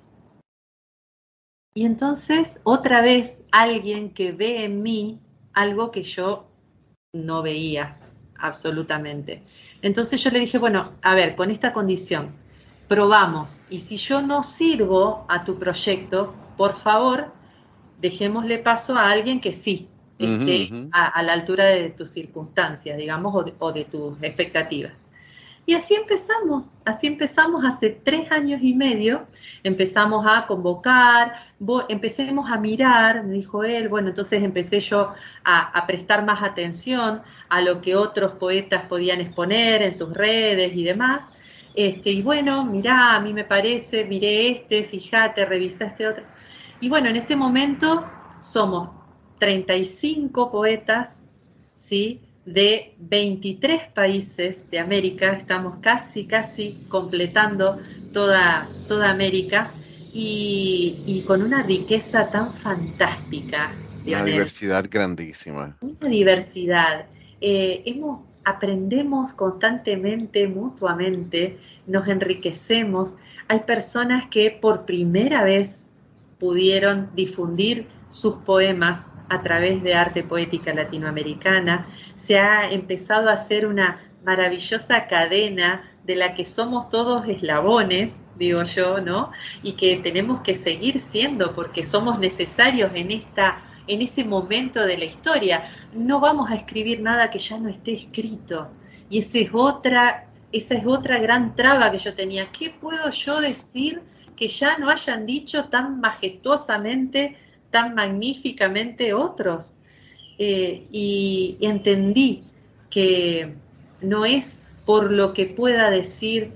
Y 1.74 1.86
entonces, 1.86 2.60
otra 2.64 3.02
vez, 3.02 3.44
alguien 3.52 4.10
que 4.10 4.32
ve 4.32 4.66
en 4.66 4.84
mí 4.84 5.20
algo 5.54 5.92
que 5.92 6.04
yo 6.04 6.48
no 7.14 7.42
veía 7.42 7.98
absolutamente. 8.38 9.44
Entonces 9.82 10.22
yo 10.24 10.32
le 10.32 10.40
dije, 10.40 10.58
bueno, 10.58 10.94
a 11.02 11.16
ver, 11.16 11.36
con 11.36 11.52
esta 11.52 11.72
condición, 11.72 12.32
probamos. 12.88 13.62
Y 13.70 13.80
si 13.80 13.98
yo 13.98 14.22
no 14.22 14.44
sirvo 14.44 15.26
a 15.30 15.44
tu 15.44 15.58
proyecto, 15.58 16.34
por 16.58 16.76
favor, 16.76 17.32
dejémosle 18.00 18.60
paso 18.60 18.96
a 18.98 19.10
alguien 19.10 19.40
que 19.40 19.54
sí. 19.54 19.88
esté 20.20 20.90
a, 20.92 21.24
la 21.24 21.34
altura 21.34 21.66
de 21.66 21.90
tus 21.90 22.12
circunstancias, 22.12 22.98
digamos, 22.98 23.34
o 23.60 23.72
de, 23.72 23.86
tus 23.86 24.22
expectativas. 24.22 25.06
Y 25.66 25.76
así 25.76 25.94
empezamos, 25.94 26.72
así 26.86 27.08
empezamos 27.08 27.64
hace 27.64 27.92
tres 27.92 28.32
años 28.32 28.62
y 28.64 28.74
medio, 28.74 29.28
empezamos 29.64 30.26
a 30.28 30.48
convocar, 30.48 31.34
empecemos 31.88 32.50
a 32.50 32.58
mirar, 32.58 33.24
me 33.24 33.36
dijo 33.36 33.64
él, 33.64 33.88
bueno, 33.88 34.10
entonces 34.10 34.44
empecé 34.44 34.80
yo 34.80 35.14
a, 35.44 35.86
prestar 35.86 36.26
más 36.26 36.42
atención 36.42 37.22
a 37.48 37.62
lo 37.62 37.80
que 37.82 37.96
otros 37.96 38.34
poetas 38.34 38.86
podían 38.86 39.22
exponer 39.22 39.84
en 39.84 39.94
sus 39.94 40.12
redes 40.14 40.76
y 40.76 40.84
demás. 40.84 41.30
Este, 41.76 42.10
y 42.10 42.22
bueno, 42.22 42.66
mirá, 42.66 43.16
a 43.16 43.22
mí 43.22 43.32
me 43.32 43.46
parece, 43.46 44.04
miré 44.06 44.50
este, 44.50 44.84
fíjate, 44.84 45.46
revisa 45.46 45.86
este 45.86 46.08
otro. 46.08 46.24
Y 46.82 46.90
bueno, 46.90 47.08
en 47.10 47.18
este 47.18 47.36
momento 47.36 48.10
somos 48.42 48.90
35 49.38 50.50
poetas, 50.50 51.22
¿sí? 51.76 52.22
De 52.46 52.96
23 53.00 53.90
países 53.94 54.70
de 54.72 54.80
América, 54.80 55.32
estamos 55.34 55.80
casi, 55.80 56.26
casi 56.26 56.76
completando 56.90 57.80
toda, 58.14 58.68
toda 58.88 59.12
América 59.12 59.70
y, 60.14 61.24
con 61.28 61.42
una 61.42 61.64
riqueza 61.64 62.30
tan 62.30 62.52
fantástica. 62.52 63.74
Una 64.06 64.24
diversidad 64.24 64.86
grandísima. 64.90 65.78
Una 65.82 66.10
diversidad. 66.10 67.06
Eh, 67.40 67.84
hemos, 67.86 68.22
aprendemos 68.44 69.34
constantemente, 69.34 70.48
mutuamente, 70.48 71.58
nos 71.86 72.08
enriquecemos. 72.08 73.16
Hay 73.48 73.62
personas 73.62 74.26
que 74.26 74.50
por 74.50 74.86
primera 74.86 75.44
vez 75.44 75.88
pudieron 76.42 77.12
difundir 77.14 77.88
sus 78.10 78.38
poemas 78.38 79.12
a 79.30 79.44
través 79.44 79.84
de 79.84 79.94
arte 79.94 80.24
poética 80.24 80.74
latinoamericana. 80.74 81.88
Se 82.16 82.40
ha 82.40 82.72
empezado 82.72 83.30
a 83.30 83.34
hacer 83.34 83.68
una 83.68 84.02
maravillosa 84.26 85.06
cadena 85.06 85.88
de 86.04 86.16
la 86.16 86.34
que 86.34 86.46
somos 86.46 86.90
todos 86.90 87.28
eslabones, 87.28 88.24
digo 88.40 88.64
yo, 88.64 89.02
¿no? 89.02 89.32
Y 89.62 89.74
que 89.74 89.98
tenemos 89.98 90.42
que 90.42 90.56
seguir 90.56 91.00
siendo 91.00 91.54
porque 91.54 91.84
somos 91.84 92.18
necesarios 92.18 92.90
en 92.96 93.12
esta 93.12 93.62
en 93.88 94.02
este 94.02 94.26
momento 94.26 94.84
de 94.84 94.98
la 94.98 95.06
historia. 95.06 95.70
No 95.94 96.20
vamos 96.20 96.50
a 96.50 96.56
escribir 96.56 97.04
nada 97.04 97.30
que 97.30 97.38
ya 97.38 97.60
no 97.60 97.70
esté 97.70 97.94
escrito. 97.94 98.68
Y 99.12 99.20
esa 99.20 99.38
es 99.38 99.52
otra 99.54 100.26
esa 100.52 100.74
es 100.74 100.88
otra 100.88 101.20
gran 101.20 101.56
traba 101.56 101.92
que 101.92 102.00
yo 102.00 102.16
tenía. 102.16 102.52
¿Qué 102.52 102.72
puedo 102.72 103.12
yo 103.12 103.40
decir 103.42 104.02
que 104.42 104.48
ya 104.48 104.80
no 104.80 104.90
hayan 104.90 105.28
dicho 105.28 105.66
tan 105.66 106.02
majestuosamente 106.02 107.38
tan 107.70 107.94
magníficamente 107.94 109.14
otros. 109.14 109.76
Eh, 110.40 110.88
y, 110.92 111.58
entendí 111.62 112.44
que 112.90 113.54
no 114.02 114.26
es 114.26 114.64
por 114.84 115.12
lo 115.12 115.34
que 115.34 115.46
pueda 115.46 115.92
decir 115.92 116.54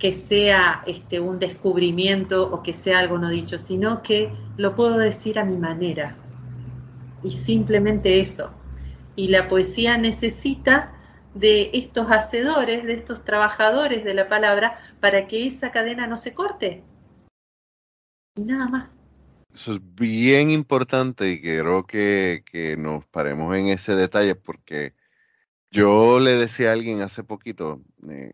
que 0.00 0.12
sea 0.12 0.82
este, 0.88 1.20
un 1.20 1.38
descubrimiento 1.38 2.52
o 2.52 2.64
que 2.64 2.72
sea 2.72 2.98
algo 2.98 3.18
no 3.18 3.30
dicho, 3.30 3.56
sino 3.56 4.02
que 4.02 4.32
lo 4.56 4.74
puedo 4.74 4.98
decir 4.98 5.38
a 5.38 5.44
mi 5.44 5.58
manera. 5.58 6.16
Y 7.22 7.30
simplemente 7.30 8.18
eso. 8.18 8.52
Y 9.14 9.28
la 9.28 9.46
poesía 9.46 9.96
necesita 9.96 10.92
de 11.34 11.70
estos 11.72 12.10
hacedores, 12.10 12.84
de 12.84 12.94
estos 12.94 13.24
trabajadores 13.24 14.02
de 14.02 14.14
la 14.14 14.28
palabra, 14.28 14.80
para 14.98 15.28
que 15.28 15.46
esa 15.46 15.70
cadena 15.70 16.08
no 16.08 16.16
se 16.16 16.34
corte. 16.34 16.82
Y 18.36 18.42
nada 18.42 18.68
más. 18.68 18.98
Eso 19.54 19.72
es 19.72 19.80
bien 19.94 20.50
importante 20.50 21.30
y 21.30 21.40
quiero 21.40 21.86
que, 21.86 22.76
nos 22.78 23.06
paremos 23.06 23.56
en 23.56 23.68
ese 23.68 23.94
detalle 23.94 24.34
porque 24.34 24.94
yo 25.70 26.20
le 26.20 26.32
decía 26.32 26.70
a 26.70 26.72
alguien 26.74 27.00
hace 27.00 27.24
poquito, 27.24 27.82
eh, 28.08 28.32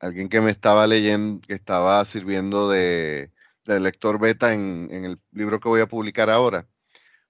alguien 0.00 0.30
que 0.30 0.40
me 0.40 0.50
estaba 0.50 0.86
leyendo, 0.86 1.42
que 1.46 1.52
estaba 1.52 2.02
sirviendo 2.06 2.70
de, 2.70 3.30
lector 3.66 4.18
beta 4.18 4.54
en, 4.54 4.88
en, 4.90 5.04
el 5.04 5.20
libro 5.32 5.60
que 5.60 5.68
voy 5.68 5.82
a 5.82 5.86
publicar 5.86 6.30
ahora, 6.30 6.66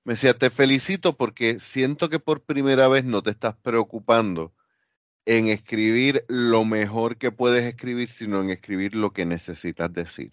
me 0.05 0.15
decía, 0.15 0.33
te 0.33 0.51
felicito 0.51 1.17
porque 1.17 1.59
siento 1.59 2.09
que 2.09 2.21
por 2.21 2.45
primera 2.45 2.87
vez 2.87 3.05
no 3.05 3.23
te 3.23 3.31
estás 3.31 3.57
preocupando 3.57 4.55
en 5.27 5.49
escribir 5.49 6.25
lo 6.29 6.65
mejor 6.65 7.19
que 7.19 7.33
puedes 7.33 7.65
escribir, 7.65 8.09
sino 8.09 8.41
en 8.41 8.51
escribir 8.51 8.95
lo 8.95 9.13
que 9.13 9.27
necesitas 9.27 9.93
decir. 9.93 10.31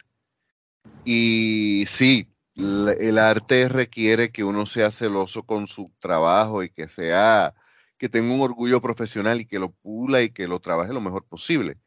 Y 1.03 1.85
sí, 1.87 2.27
el 2.55 3.17
arte 3.17 3.69
requiere 3.69 4.31
que 4.31 4.43
uno 4.43 4.65
sea 4.65 4.91
celoso 4.91 5.43
con 5.43 5.67
su 5.67 5.91
trabajo 5.99 6.63
y 6.63 6.69
que 6.69 6.89
sea, 6.89 7.53
que 7.97 8.09
tenga 8.09 8.33
un 8.33 8.41
orgullo 8.41 8.81
profesional 8.81 9.41
y 9.41 9.45
que 9.45 9.59
lo 9.59 9.71
pula 9.71 10.21
y 10.21 10.29
que 10.29 10.47
lo 10.47 10.59
trabaje 10.59 10.93
lo 10.93 11.01
mejor 11.01 11.25
posible. 11.25 11.77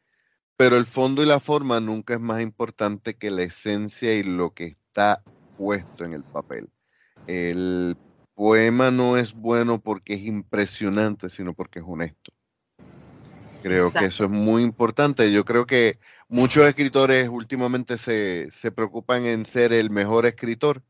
Pero 0.55 0.77
el 0.77 0.85
fondo 0.85 1.23
y 1.23 1.25
la 1.25 1.39
forma 1.39 1.79
nunca 1.79 2.13
es 2.13 2.19
más 2.19 2.41
importante 2.41 3.15
que 3.15 3.31
la 3.31 3.43
esencia 3.43 4.13
y 4.15 4.23
lo 4.23 4.53
que 4.53 4.65
está 4.65 5.23
puesto 5.57 6.05
en 6.05 6.13
el 6.13 6.23
papel. 6.23 6.69
El 7.27 7.97
poema 8.35 8.91
no 8.91 9.17
es 9.17 9.33
bueno 9.33 9.81
porque 9.81 10.13
es 10.13 10.21
impresionante, 10.21 11.29
sino 11.29 11.53
porque 11.53 11.79
es 11.79 11.85
honesto. 11.87 12.31
Creo 13.61 13.91
que 13.91 14.05
eso 14.05 14.23
es 14.23 14.29
muy 14.29 14.63
importante. 14.63 15.31
Yo 15.31 15.43
creo 15.43 15.65
que 15.65 15.99
muchos 16.29 16.65
escritores 16.67 17.27
últimamente 17.27 17.97
se, 17.97 18.49
se, 18.51 18.71
preocupan 18.71 19.25
en 19.25 19.45
ser 19.45 19.73
el 19.73 19.89
mejor 19.89 20.25
escritor, 20.25 20.81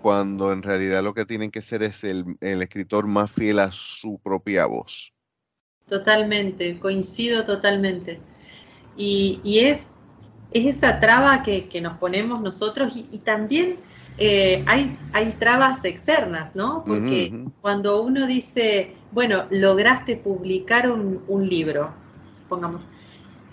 cuando 0.00 0.52
en 0.52 0.62
realidad 0.62 1.02
lo 1.02 1.14
que 1.14 1.24
tienen 1.24 1.50
que 1.50 1.62
ser 1.62 1.82
es 1.82 2.04
el, 2.04 2.36
escritor 2.40 3.06
más 3.06 3.32
fiel 3.32 3.58
a 3.58 3.72
su 3.72 4.20
propia 4.22 4.66
voz. 4.66 5.12
Totalmente, 5.88 6.78
coincido 6.78 7.44
totalmente. 7.44 8.20
Y, 8.96 9.40
es, 9.44 9.90
es, 10.52 10.76
esa 10.76 11.00
traba 11.00 11.42
que, 11.42 11.68
nos 11.82 11.98
ponemos 11.98 12.40
nosotros 12.40 12.92
y, 12.94 13.18
también 13.18 13.76
eh, 14.18 14.62
hay, 14.66 14.96
hay 15.12 15.34
trabas 15.38 15.84
externas, 15.84 16.54
¿no? 16.54 16.84
Porque 16.86 17.46
cuando 17.60 18.02
uno 18.02 18.26
dice, 18.26 18.94
bueno, 19.10 19.46
lograste 19.50 20.16
publicar 20.16 20.90
un, 20.90 21.24
un 21.26 21.48
libro, 21.48 21.92
supongamos, 22.34 22.88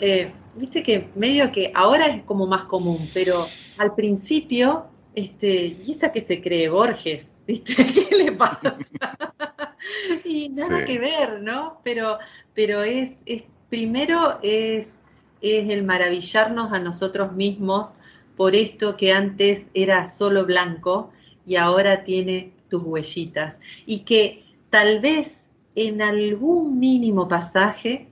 eh, 0.01 0.31
viste 0.55 0.83
que 0.83 1.09
medio 1.15 1.51
que 1.51 1.71
ahora 1.73 2.07
es 2.07 2.23
como 2.23 2.47
más 2.47 2.65
común, 2.65 3.09
pero 3.13 3.47
al 3.77 3.95
principio, 3.95 4.87
este, 5.15 5.77
¿y 5.83 5.91
esta 5.91 6.11
que 6.11 6.21
se 6.21 6.41
cree 6.41 6.69
Borges? 6.69 7.37
¿Viste? 7.47 7.75
¿Qué 7.75 8.15
le 8.15 8.31
pasa? 8.33 9.17
y 10.25 10.49
nada 10.49 10.85
que 10.85 10.99
ver, 10.99 11.41
¿no? 11.41 11.79
Pero, 11.83 12.17
pero 12.53 12.83
es, 12.83 13.21
es 13.25 13.43
primero 13.69 14.39
es, 14.43 14.99
es 15.41 15.69
el 15.69 15.83
maravillarnos 15.83 16.73
a 16.73 16.79
nosotros 16.79 17.33
mismos 17.33 17.93
por 18.35 18.55
esto 18.55 18.97
que 18.97 19.13
antes 19.13 19.69
era 19.73 20.07
solo 20.07 20.45
blanco 20.45 21.11
y 21.45 21.55
ahora 21.55 22.03
tiene 22.03 22.53
tus 22.69 22.83
huellitas. 22.83 23.59
Y 23.85 23.99
que 23.99 24.43
tal 24.69 24.99
vez 24.99 25.51
en 25.75 26.01
algún 26.01 26.79
mínimo 26.79 27.27
pasaje 27.27 28.07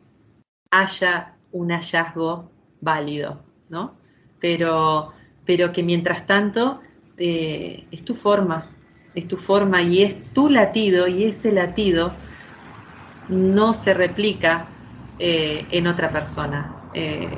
haya 0.71 1.35
un 1.51 1.71
hallazgo 1.71 2.49
válido, 2.81 3.41
¿no? 3.69 3.93
Pero, 4.39 5.13
pero 5.45 5.71
que 5.71 5.83
mientras 5.83 6.25
tanto 6.25 6.81
eh, 7.17 7.85
es 7.91 8.05
tu 8.05 8.15
forma, 8.15 8.71
es 9.15 9.27
tu 9.27 9.37
forma 9.37 9.81
y 9.81 10.03
es 10.03 10.33
tu 10.33 10.49
latido 10.49 11.07
y 11.07 11.25
ese 11.25 11.51
latido 11.51 12.13
no 13.27 13.73
se 13.73 13.93
replica 13.93 14.67
eh, 15.19 15.65
en 15.71 15.87
otra 15.87 16.11
persona, 16.11 16.89
eh, 16.93 17.29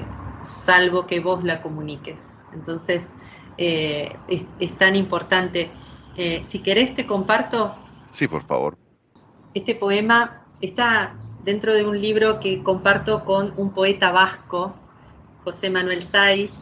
salvo 0.44 1.08
que 1.08 1.20
vos 1.20 1.44
la 1.44 1.62
comuniques. 1.62 2.34
Entonces, 2.54 3.14
es, 3.58 4.46
es, 4.60 4.78
tan 4.78 4.96
importante. 4.96 5.72
si 6.44 6.60
querés, 6.60 6.94
te 6.94 7.06
comparto. 7.06 7.76
Sí, 8.12 8.28
por 8.28 8.44
favor. 8.44 8.78
Este 9.54 9.76
poema 9.76 10.42
está 10.62 11.16
dentro 11.44 11.74
de 11.74 11.86
un 11.86 12.00
libro 12.00 12.40
que 12.40 12.62
comparto 12.64 13.26
con 13.26 13.54
un 13.58 13.72
poeta 13.72 14.12
vasco, 14.12 14.76
José 15.44 15.70
Manuel 15.70 16.04
Saiz. 16.04 16.60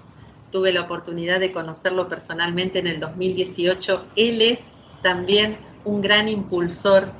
Tuve 0.51 0.73
la 0.73 0.81
oportunidad 0.81 1.39
de 1.39 1.51
conocerlo 1.51 2.07
personalmente 2.09 2.79
en 2.79 2.87
el 2.87 2.99
2018. 2.99 4.07
Él 4.15 4.41
es 4.41 4.73
también 5.03 5.57
un 5.85 6.01
gran 6.01 6.27
impulsor 6.27 7.11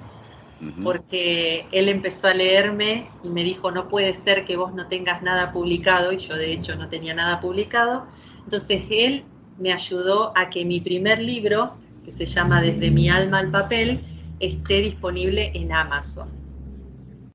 porque 0.83 1.67
él 1.71 1.87
empezó 1.87 2.27
a 2.27 2.33
leerme 2.33 3.09
y 3.23 3.29
me 3.29 3.45
dijo, 3.45 3.71
no 3.71 3.87
puede 3.87 4.13
ser 4.13 4.43
que 4.43 4.57
vos 4.57 4.73
no 4.73 4.87
tengas 4.87 5.21
nada 5.23 5.53
publicado, 5.53 6.11
y 6.11 6.17
yo 6.17 6.35
de 6.35 6.51
hecho 6.51 6.75
no 6.75 6.89
tenía 6.89 7.13
nada 7.13 7.39
publicado. 7.39 8.07
Entonces 8.43 8.83
él 8.91 9.23
me 9.57 9.71
ayudó 9.71 10.33
a 10.35 10.49
que 10.49 10.65
mi 10.65 10.81
primer 10.81 11.21
libro, 11.21 11.75
que 12.03 12.11
se 12.11 12.25
llama 12.25 12.61
Desde 12.61 12.91
mi 12.91 13.09
alma 13.09 13.39
al 13.39 13.51
papel, 13.51 14.01
esté 14.41 14.81
disponible 14.81 15.51
en 15.53 15.71
Amazon 15.71 16.38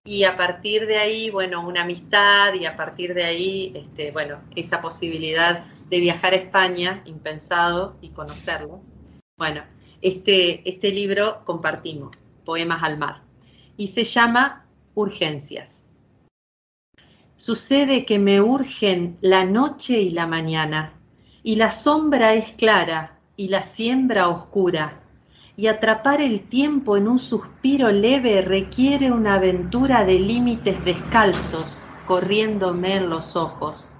y 0.07 0.24
a 0.24 0.36
partir 0.36 0.86
de 0.86 0.98
ahí, 0.98 1.30
bueno, 1.30 1.66
una 1.66 1.82
amistad 1.82 2.52
y 2.55 2.66
a 2.66 2.76
partir 2.76 3.14
de 3.14 3.24
ahí, 3.24 3.72
este, 3.74 4.11
bueno, 4.11 4.42
esa 4.55 4.82
posibilidad 4.82 5.64
de 5.88 6.00
viajar 6.00 6.34
a 6.34 6.36
España, 6.36 7.02
impensado, 7.07 7.96
y 8.02 8.11
conocerlo. 8.11 8.82
Bueno, 9.38 9.64
este, 10.02 10.68
este 10.68 10.90
libro 10.90 11.42
compartimos. 11.44 12.26
Poemas 12.44 12.82
al 12.82 12.98
Mar, 12.98 13.22
y 13.78 13.86
se 13.86 14.05
llama 14.05 14.66
Urgencias. 14.94 15.86
Sucede 17.36 18.05
que 18.05 18.18
me 18.18 18.42
urgen 18.42 19.16
la 19.22 19.46
noche 19.46 20.00
y 20.00 20.11
la 20.11 20.26
mañana, 20.26 20.92
y 21.42 21.57
la 21.57 21.70
sombra 21.70 22.34
es 22.34 22.52
clara 22.52 23.18
y 23.36 23.48
la 23.48 23.62
siembra 23.62 24.28
oscura, 24.28 25.03
y 25.57 25.68
atrapar 25.68 26.20
el 26.20 26.42
tiempo 26.42 26.96
en 26.96 27.07
un 27.07 27.18
suspiro 27.18 27.92
leve 27.92 28.42
requiere 28.42 29.12
una 29.12 29.34
aventura 29.34 30.05
de 30.05 30.18
límites 30.18 30.84
descalzos 30.84 31.86
corriéndome 32.07 32.96
en 32.96 33.09
los 33.09 33.36
ojos. 33.36 33.94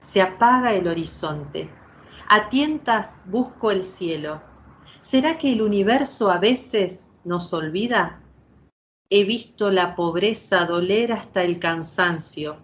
Se 0.00 0.20
apaga 0.20 0.74
el 0.74 0.86
horizonte. 0.86 1.70
A 2.28 2.48
tientas 2.50 3.18
busco 3.24 3.70
el 3.70 3.84
cielo. 3.84 4.42
¿Será 5.00 5.38
que 5.38 5.52
el 5.52 5.62
universo 5.62 6.30
a 6.30 6.38
veces 6.38 7.10
nos 7.24 7.52
olvida? 7.52 8.20
He 9.08 9.24
visto 9.24 9.70
la 9.70 9.94
pobreza 9.94 10.66
doler 10.66 11.12
hasta 11.12 11.42
el 11.42 11.58
cansancio 11.58 12.56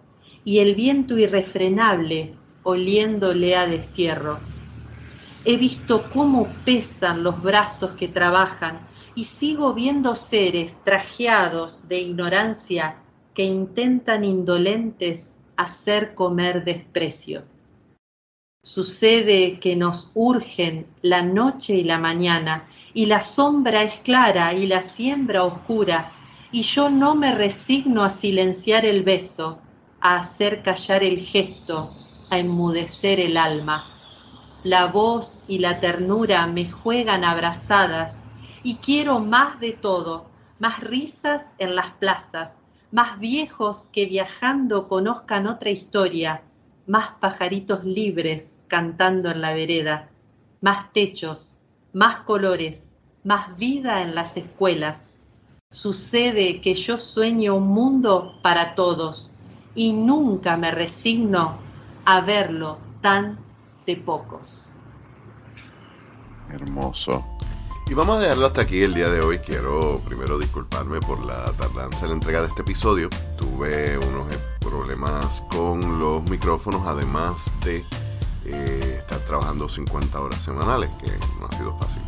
y 0.43 0.59
el 0.59 0.75
viento 0.75 1.17
irrefrenable 1.17 2.35
oliéndole 2.63 3.55
a 3.55 3.65
destierro. 3.65 4.52
He 5.45 5.57
visto 5.57 6.09
cómo 6.09 6.47
pesan 6.63 7.23
los 7.23 7.41
brazos 7.41 7.91
que 7.91 8.07
trabajan 8.07 8.87
y 9.13 9.25
sigo 9.25 9.73
viendo 9.73 10.15
seres 10.15 10.77
trajeados 10.83 11.89
de 11.89 11.99
ignorancia 11.99 12.97
que 13.33 13.43
intentan 13.43 14.23
indolentes 14.23 15.37
hacer 15.57 16.15
comer 16.15 16.63
desprecio. 16.63 17.43
Sucede 18.63 19.59
que 19.59 19.75
nos 19.75 20.11
urgen 20.13 20.87
la 21.01 21.21
noche 21.21 21.75
y 21.75 21.83
la 21.83 21.97
mañana, 21.97 22.65
y 22.93 23.07
la 23.07 23.19
sombra 23.19 23.83
es 23.83 23.95
clara 23.95 24.53
y 24.53 24.67
la 24.67 24.79
siembra 24.79 25.43
oscura, 25.43 26.13
y 26.53 26.61
yo 26.61 26.89
no 26.89 27.15
me 27.15 27.35
resigno 27.35 28.05
a 28.05 28.09
silenciar 28.09 28.85
el 28.85 29.03
beso, 29.03 29.59
a 29.99 30.15
hacer 30.15 30.63
callar 30.63 31.03
el 31.03 31.19
gesto, 31.19 31.91
a 32.29 32.39
enmudecer 32.39 33.19
el 33.19 33.35
alma. 33.35 33.92
La 34.63 34.87
voz 34.87 35.43
y 35.47 35.59
la 35.59 35.81
ternura 35.81 36.47
me 36.47 36.69
juegan 36.69 37.25
abrazadas, 37.25 38.21
y 38.63 38.75
quiero 38.75 39.19
más 39.19 39.59
de 39.59 39.73
todo, 39.73 40.27
más 40.57 40.79
risas 40.79 41.53
en 41.57 41.75
las 41.75 41.91
plazas, 41.91 42.59
más 42.89 43.19
viejos 43.19 43.89
que 43.91 44.05
viajando 44.05 44.87
conozcan 44.87 45.47
otra 45.47 45.69
historia, 45.69 46.43
más 46.87 47.09
pajaritos 47.19 47.83
libres 47.83 48.61
cantando 48.67 49.31
en 49.31 49.41
la 49.41 49.53
vereda, 49.53 50.09
más 50.61 50.93
techos, 50.93 51.57
más 51.91 52.21
colores, 52.21 52.91
más 53.25 53.57
vida 53.57 54.01
en 54.01 54.15
las 54.15 54.37
escuelas. 54.37 55.11
Sucede 55.71 56.61
que 56.61 56.73
yo 56.73 56.97
sueño 56.97 57.55
un 57.55 57.67
mundo 57.67 58.39
para 58.41 58.75
todos 58.75 59.33
y 59.75 59.91
nunca 59.91 60.55
me 60.55 60.71
resigno 60.71 61.57
a 62.05 62.21
verlo 62.21 62.77
tan 63.01 63.39
de 63.85 63.95
pocos. 63.97 64.73
Hermoso. 66.49 67.25
Y 67.87 67.93
vamos 67.93 68.17
a 68.17 68.21
dejarlo 68.21 68.45
hasta 68.45 68.61
aquí 68.61 68.81
el 68.81 68.93
día 68.93 69.09
de 69.09 69.21
hoy. 69.21 69.39
Quiero 69.39 70.01
primero 70.05 70.37
disculparme 70.37 70.99
por 71.01 71.23
la 71.25 71.51
tardanza 71.53 72.05
en 72.05 72.09
la 72.09 72.13
entrega 72.15 72.41
de 72.41 72.47
este 72.47 72.61
episodio. 72.61 73.09
Tuve 73.37 73.97
unos 73.97 74.27
problemas 74.59 75.41
con 75.49 75.99
los 75.99 76.23
micrófonos, 76.23 76.87
además 76.87 77.35
de 77.63 77.85
eh, 78.45 78.95
estar 78.99 79.19
trabajando 79.25 79.67
50 79.67 80.19
horas 80.19 80.41
semanales, 80.43 80.89
que 80.95 81.11
no 81.39 81.47
ha 81.47 81.57
sido 81.57 81.77
fácil. 81.77 82.01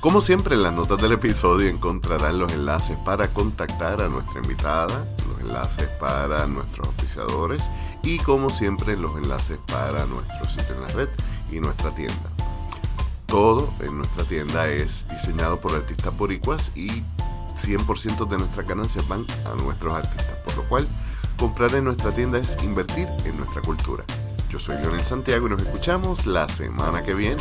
Como 0.00 0.22
siempre, 0.22 0.54
en 0.54 0.62
las 0.62 0.72
notas 0.72 0.98
del 1.02 1.12
episodio 1.12 1.68
encontrarán 1.68 2.38
los 2.38 2.50
enlaces 2.52 2.96
para 3.04 3.28
contactar 3.28 4.00
a 4.00 4.08
nuestra 4.08 4.40
invitada, 4.40 5.04
enlaces 5.40 5.88
para 6.00 6.46
nuestros 6.46 6.88
oficiadores 6.88 7.70
y, 8.02 8.18
como 8.18 8.50
siempre, 8.50 8.96
los 8.96 9.16
enlaces 9.16 9.58
para 9.66 10.06
nuestro 10.06 10.48
sitio 10.48 10.74
en 10.74 10.82
la 10.82 10.88
red 10.88 11.08
y 11.50 11.60
nuestra 11.60 11.94
tienda 11.94 12.30
todo 13.30 13.72
en 13.80 13.96
nuestra 13.96 14.24
tienda 14.24 14.66
es 14.66 15.06
diseñado 15.08 15.60
por 15.60 15.74
artistas 15.76 16.16
boricuas 16.18 16.72
y 16.74 16.88
100% 17.62 18.28
de 18.28 18.38
nuestras 18.38 18.66
ganancias 18.66 19.06
van 19.06 19.24
a 19.46 19.54
nuestros 19.62 19.94
artistas, 19.94 20.36
por 20.44 20.56
lo 20.56 20.68
cual 20.68 20.88
comprar 21.38 21.72
en 21.76 21.84
nuestra 21.84 22.10
tienda 22.10 22.38
es 22.38 22.56
invertir 22.64 23.06
en 23.24 23.36
nuestra 23.36 23.62
cultura. 23.62 24.02
Yo 24.50 24.58
soy 24.58 24.78
Lionel 24.78 25.04
Santiago 25.04 25.46
y 25.46 25.50
nos 25.50 25.60
escuchamos 25.60 26.26
la 26.26 26.48
semana 26.48 27.04
que 27.04 27.14
viene. 27.14 27.40